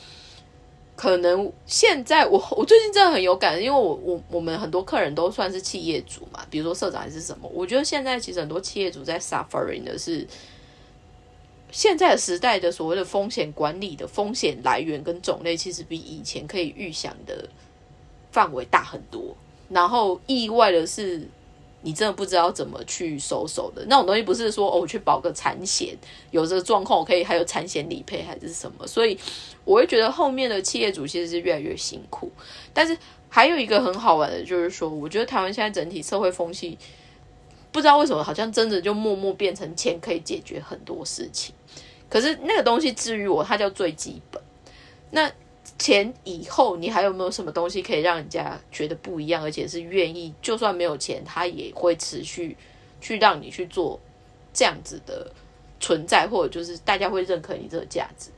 [0.95, 10.27] 可能现在我我最近真的很有感，因为我我我们很多客人都算是企业主嘛，比如说社长还是什么，我觉得现在其实很多企业主在 suffering 的是。
[11.71, 17.47] 现在时代的所谓的风险管理的风险来源跟种类，其实比以前可以预想的
[18.31, 19.35] 范围大很多。
[19.69, 21.25] 然后意外的是，
[21.81, 25.95] 你真的不知道怎么去收手的那种东西，不是说哦，我去保个产险，
[26.29, 28.85] 有这个状况我可以还有产险理赔还是什么。
[28.85, 29.17] 所以
[29.63, 32.29] 我会觉得后面的企业主其实是越来越辛苦。
[32.73, 32.97] 但是
[33.29, 36.77] 还有一个很好玩的，就是说，我觉得台湾现在整体社会风气，
[37.71, 41.55] 不知道为什么好像真的就默默变成钱可以解决很多事情。
[42.11, 44.43] 可是那个东西治愈我，它叫最基本。
[45.11, 45.31] 那
[45.79, 52.57] 钱以后你还有没有什么东西可以让人家觉得不一样，而且是愿意，就算没有钱，他也会持续
[52.99, 53.97] 去让你去做
[54.53, 55.31] 这样子的
[55.79, 58.29] 存在，或者就是大家会认可你这个价值。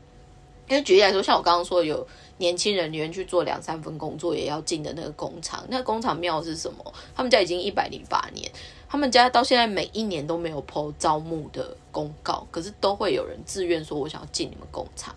[0.70, 2.08] 因为举例来说，像我刚刚说，有
[2.38, 6.94] 年轻人愿意去做两三份工作也要进的那个工厂，那工厂妙是什么？
[7.14, 8.50] 他们家已经一百零八年。
[8.88, 15.16] 他们家到现在每一年都没有抛招募的公告，可是都会有人自愿说：“我想要进你们工厂。”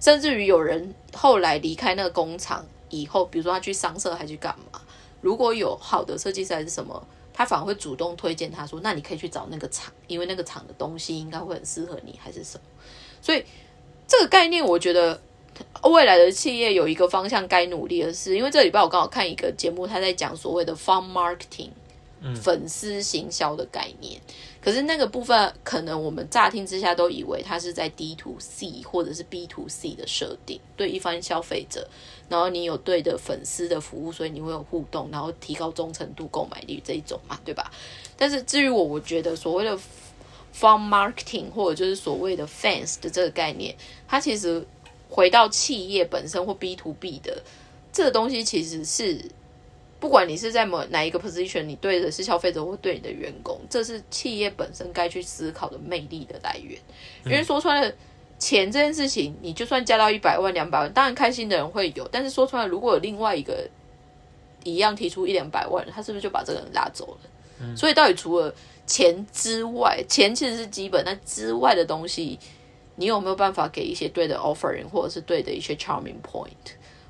[0.00, 4.80] 甚至于有人后来离开那个工厂以后，比如说他去商社还去干嘛？
[5.20, 12.64] 如果有好的设计师还是什么，他反而会主动推荐他说：“那你可以去找那个厂，因为那个厂的东西应该会很适合你，还是什么？”
[13.22, 13.44] 所以
[14.06, 15.20] 这个概念，我觉得
[15.84, 21.70] 未来的企业有一个方向该努力的是，因为这礼拜我刚好看一个节目，他在讲所谓的 farm marketing。
[22.34, 24.20] 粉丝行销的概念，
[24.60, 31.88] 可是那个部分可能我们乍听之下都以为它是在 D to C 或者是 B to C 的设定，对一方消费者，
[32.28, 37.70] 然后你有对的粉丝的服务，所以你会有互动，然后提高忠诚度、购买率这一种嘛，对吧？
[38.16, 39.78] 但是至于我，我觉得所谓的
[40.54, 43.76] Farm Marketing 或者就是所谓的 Fans 的这个概念，
[44.08, 44.66] 它其实
[45.08, 47.42] 回到企业本身或 B to B 的
[47.92, 49.24] 这个东西，其实是。
[49.98, 56.78] 不管你是在某哪一个 position，你对的是消费者或对你的员工，这是企业本身该去思考的魅力的来源。
[57.24, 57.92] 因为说穿了，
[58.38, 62.06] 钱这件事情，你就算加到一百万、两百万，当然开心的人会有。
[62.08, 63.68] 但是说穿了，如果有另外一个
[64.64, 67.74] 一样提出一两百万，他是不是就把这个人拉走了？
[67.74, 68.54] 所以到底除了
[68.86, 72.38] 钱之外，钱其实是基本，那之外的东西，
[72.96, 76.50] 你有没有办法给一些对的 offering，或者是对的一些 charming point？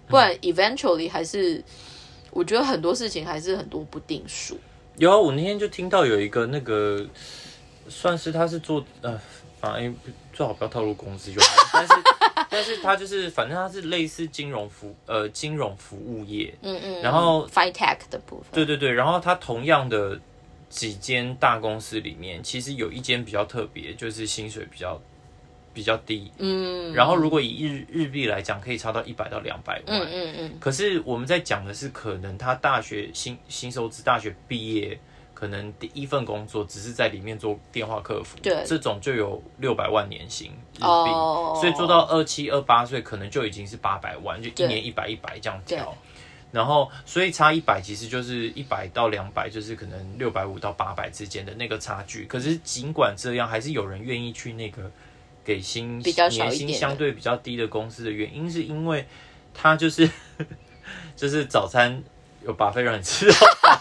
[0.06, 1.60] 不然 eventually 还是
[2.36, 4.58] 我觉得很多事情还是很多不定数。
[4.98, 7.04] 有啊，我那天就听到有一个那个，
[7.88, 9.18] 算是他是做呃，
[9.60, 9.96] 反正
[10.32, 11.94] 最好不要透露公司就好，但是
[12.50, 20.18] 但是他就是反正他是类似金融服呃金融服务业，嗯嗯，然后 FinTech 的部分，对对对，然后他同样的
[20.68, 25.00] 几间大公司里面，其实有一间比较特别，就是薪水比较
[25.76, 34.98] 比较低，嗯，然后如果以日日币来讲，可以差到一百到两百万，嗯嗯嗯，可是我们在讲的是，可能他大学新新收资大学毕业，
[35.34, 38.64] 可能第一份工作只是在里面做电话客服，对。
[38.64, 41.58] 这种就有六百万年薪日币，哦。
[41.60, 45.76] 所以做到二七二八岁，可能就已经是八百万，就一年一百一百这样对。
[45.76, 45.94] 调。
[46.52, 52.24] 然后，所以差一百其实就是一百到两百，就是可能六百五到八百之间的那个差距。
[52.24, 54.90] 可是尽管这样，还是有人愿意去那个
[55.46, 59.06] 给薪比较少年薪相对比较低的公司的原因，是因为
[59.54, 60.10] 他就是
[61.14, 62.02] 就是早餐
[62.42, 63.80] 有把费让你吃到饱，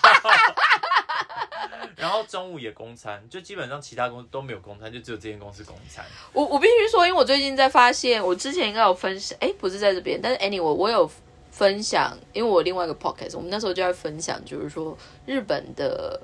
[1.97, 6.05] 然后中午也公餐，就基本上其他公司都没有公餐，就只有这间公司公餐。
[6.33, 11.09] 我我必须说，因为我最近在发现，我之前应该有分享，哎，不是在这边，但是 anyway，我有
[11.49, 14.95] 分享，因为我另外一个 podcast，我们那时候就在分享，就是说
[15.25, 16.21] 日本的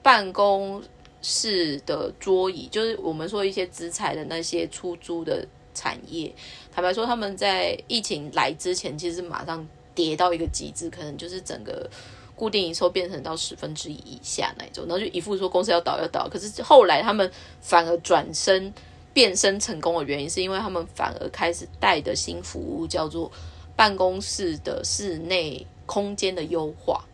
[0.00, 0.80] 办公
[1.22, 6.34] 室的桌椅，就是我们说一些资材的那些出租的产业，
[6.72, 11.88] 坦白说，他们在疫情来之前，其实马上跌到一个极致，可能就是整个。
[12.36, 18.72] 固定营收变成到十分之一以下那种，然后就一副说公司要倒要倒，可是后来他们反而转身
[19.12, 23.30] 变身成功的原因，是因为他们反而开始带的新服务叫做
[23.76, 27.04] 办公室的室内空间的优化。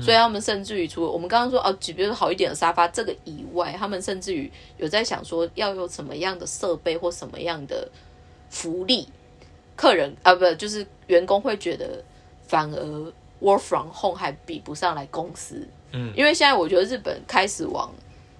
[0.00, 7.88] 所以他们甚至于除了我们刚刚说哦，比如说好一点的沙发这个以外，他们甚至于有在想说要有什么样的设备或什么样的
[8.50, 9.08] 福利，
[9.76, 12.02] 客人啊不就是员工会觉得
[12.46, 15.66] 反而 work from home 还比不上来公司。
[15.92, 17.88] 嗯，因为现在我觉得日本开始往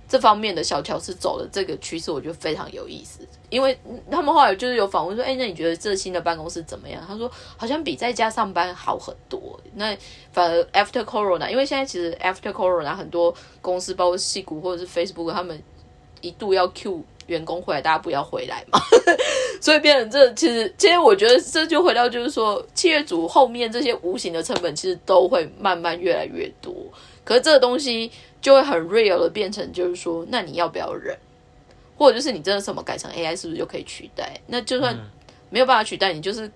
[0.08, 3.20] 这方面的小乔是走的这个趋势，我觉得非常有意思。
[3.50, 3.78] 因为
[4.10, 7.02] 他们后来就是有访问说，哎，那你觉得这新的办公室怎么样？
[7.06, 9.60] 他说好像比在家上班好很多。
[9.74, 9.96] 那
[10.32, 15.62] 反而 after corona，因为现在其实 after corona 很多公司，包括戏谷或者是 Facebook，他们
[16.20, 18.80] 一度要 Q 员工回来，大家不要回来嘛。
[19.60, 26.74] 所以变成这其实，其实我觉得这就回到就是说，企业主后面这些无形的成本其实都会慢慢越来越多。
[27.22, 28.10] 可是这个东西
[28.44, 31.16] 就会很 real 的变成，就是说，那你要不要忍？
[31.96, 34.38] 或者就是你真的什么改成 AI 是不是就可以取代？
[34.48, 34.94] 那就算
[35.48, 36.50] 没有办法取代，你就是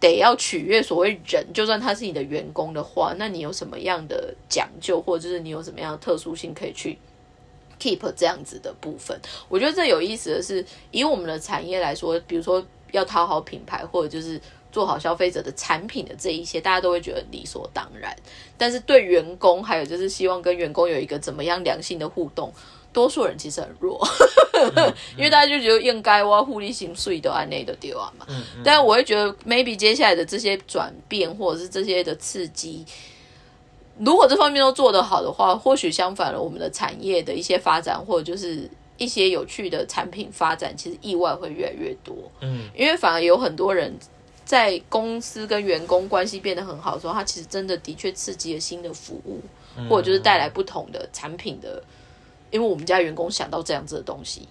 [0.00, 6.96] 得要取悦所谓人，就算他是你的员工的话，那你有什么样的讲究，或者就是你有什么样的特殊性可以去
[7.78, 9.20] keep 这样子的部分？
[9.50, 14.40] 我觉得这有意思的是，以我们的产业来说，比如说要讨好品牌，或者就是。
[14.72, 18.16] 做好消费者的产品的这一些，大家都会觉得理所当然。
[18.56, 22.50] 但是对员工，还有就是希望跟员工有一个怎么样良性的互动，
[22.92, 24.00] 多数人其实很弱，
[25.16, 28.26] 因为大家就觉得应该哇，互利行税都按内的丢啊嘛。
[28.64, 32.84] 但我会觉得，maybe 接下来的这些转变，或者是这些的刺激，
[33.98, 42.16] 如果这方面都做得好的话，或许相反了，我们的产业的一些发展，或者就是一些有趣的产品发展，其实意外会越来越多。
[42.40, 43.94] 嗯，因为反而有很多人。
[44.52, 49.40] 在公司跟员工关系变得很好的时候，他其实真的的确刺激了新的服务，
[49.88, 51.82] 或者就是带来不同的产品的。
[52.50, 54.46] 因为我们家员工想到这样子的东西，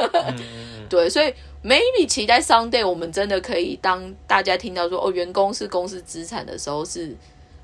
[0.88, 1.30] 对，所以
[1.62, 7.14] maybe 期待 Sunday 我们真的可以当大家听到说哦，员工是公司资产的时候，是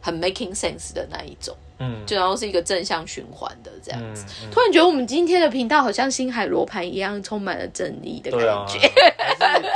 [0.04, 4.26] 很 making sense 的那一种，嗯，就然后是一个正向循环的这样子。
[4.42, 8.78] 嗯突然觉得我们今天的频道好像星海罗盘一样，充满了正义的感觉。
[9.18, 9.68] 还是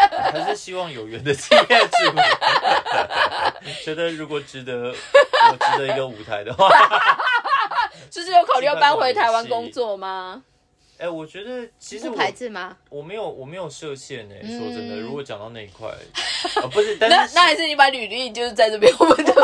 [0.42, 2.14] 还是希望有缘的企业主，
[3.82, 6.68] 觉得如果值得，我值得一个舞台的话，
[8.10, 10.42] 就是有考虑要搬回台湾工作吗？
[10.98, 12.76] 哎、我觉得其实不我排斥吗？
[12.90, 15.88] 我没有我没有设限哎、说真的，嗯如果讲到那一块，
[16.60, 19.34] 啊不是， 但是那那还是你把履历就是在这边，我们的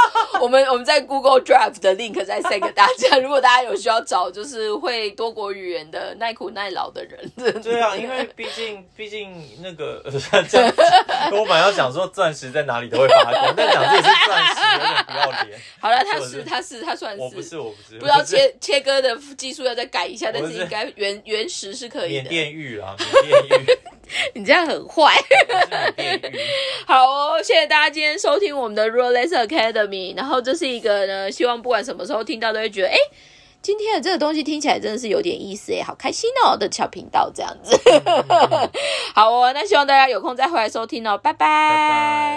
[0.41, 3.19] 我们我们在 Google Drive 的 link 再 send 给大家。
[3.19, 7.31] 如果大家有需要找就是会多国语言的耐苦耐劳的人，
[7.63, 9.33] 对啊，因为毕竟毕竟
[9.63, 10.03] 那个
[10.51, 10.73] 这样，
[11.33, 15.61] 我本来要讲说钻石在哪里都会发光，但讲自己是钻石有点不要脸。
[15.79, 22.31] 好了，他是是他是他算我不是我不是，不知道切切割的技术要再改一下，但是应该原原石是可以的缅的。
[22.31, 23.67] 甸玉啊，缅甸玉，
[24.35, 25.15] 你这样很坏。
[26.87, 30.17] 好哦，谢谢大家今天收听我们的 Rolex Academy。
[30.17, 32.97] 然后这是一个呢，希望不管什么时候听到都会觉得，哎，
[33.63, 37.77] 今天的这个东西听起来真的是有点意思哎，好开心哦的小频道这样子。
[39.15, 42.35] 好哦，那希望大家有空再回来收听哦，拜拜拜拜。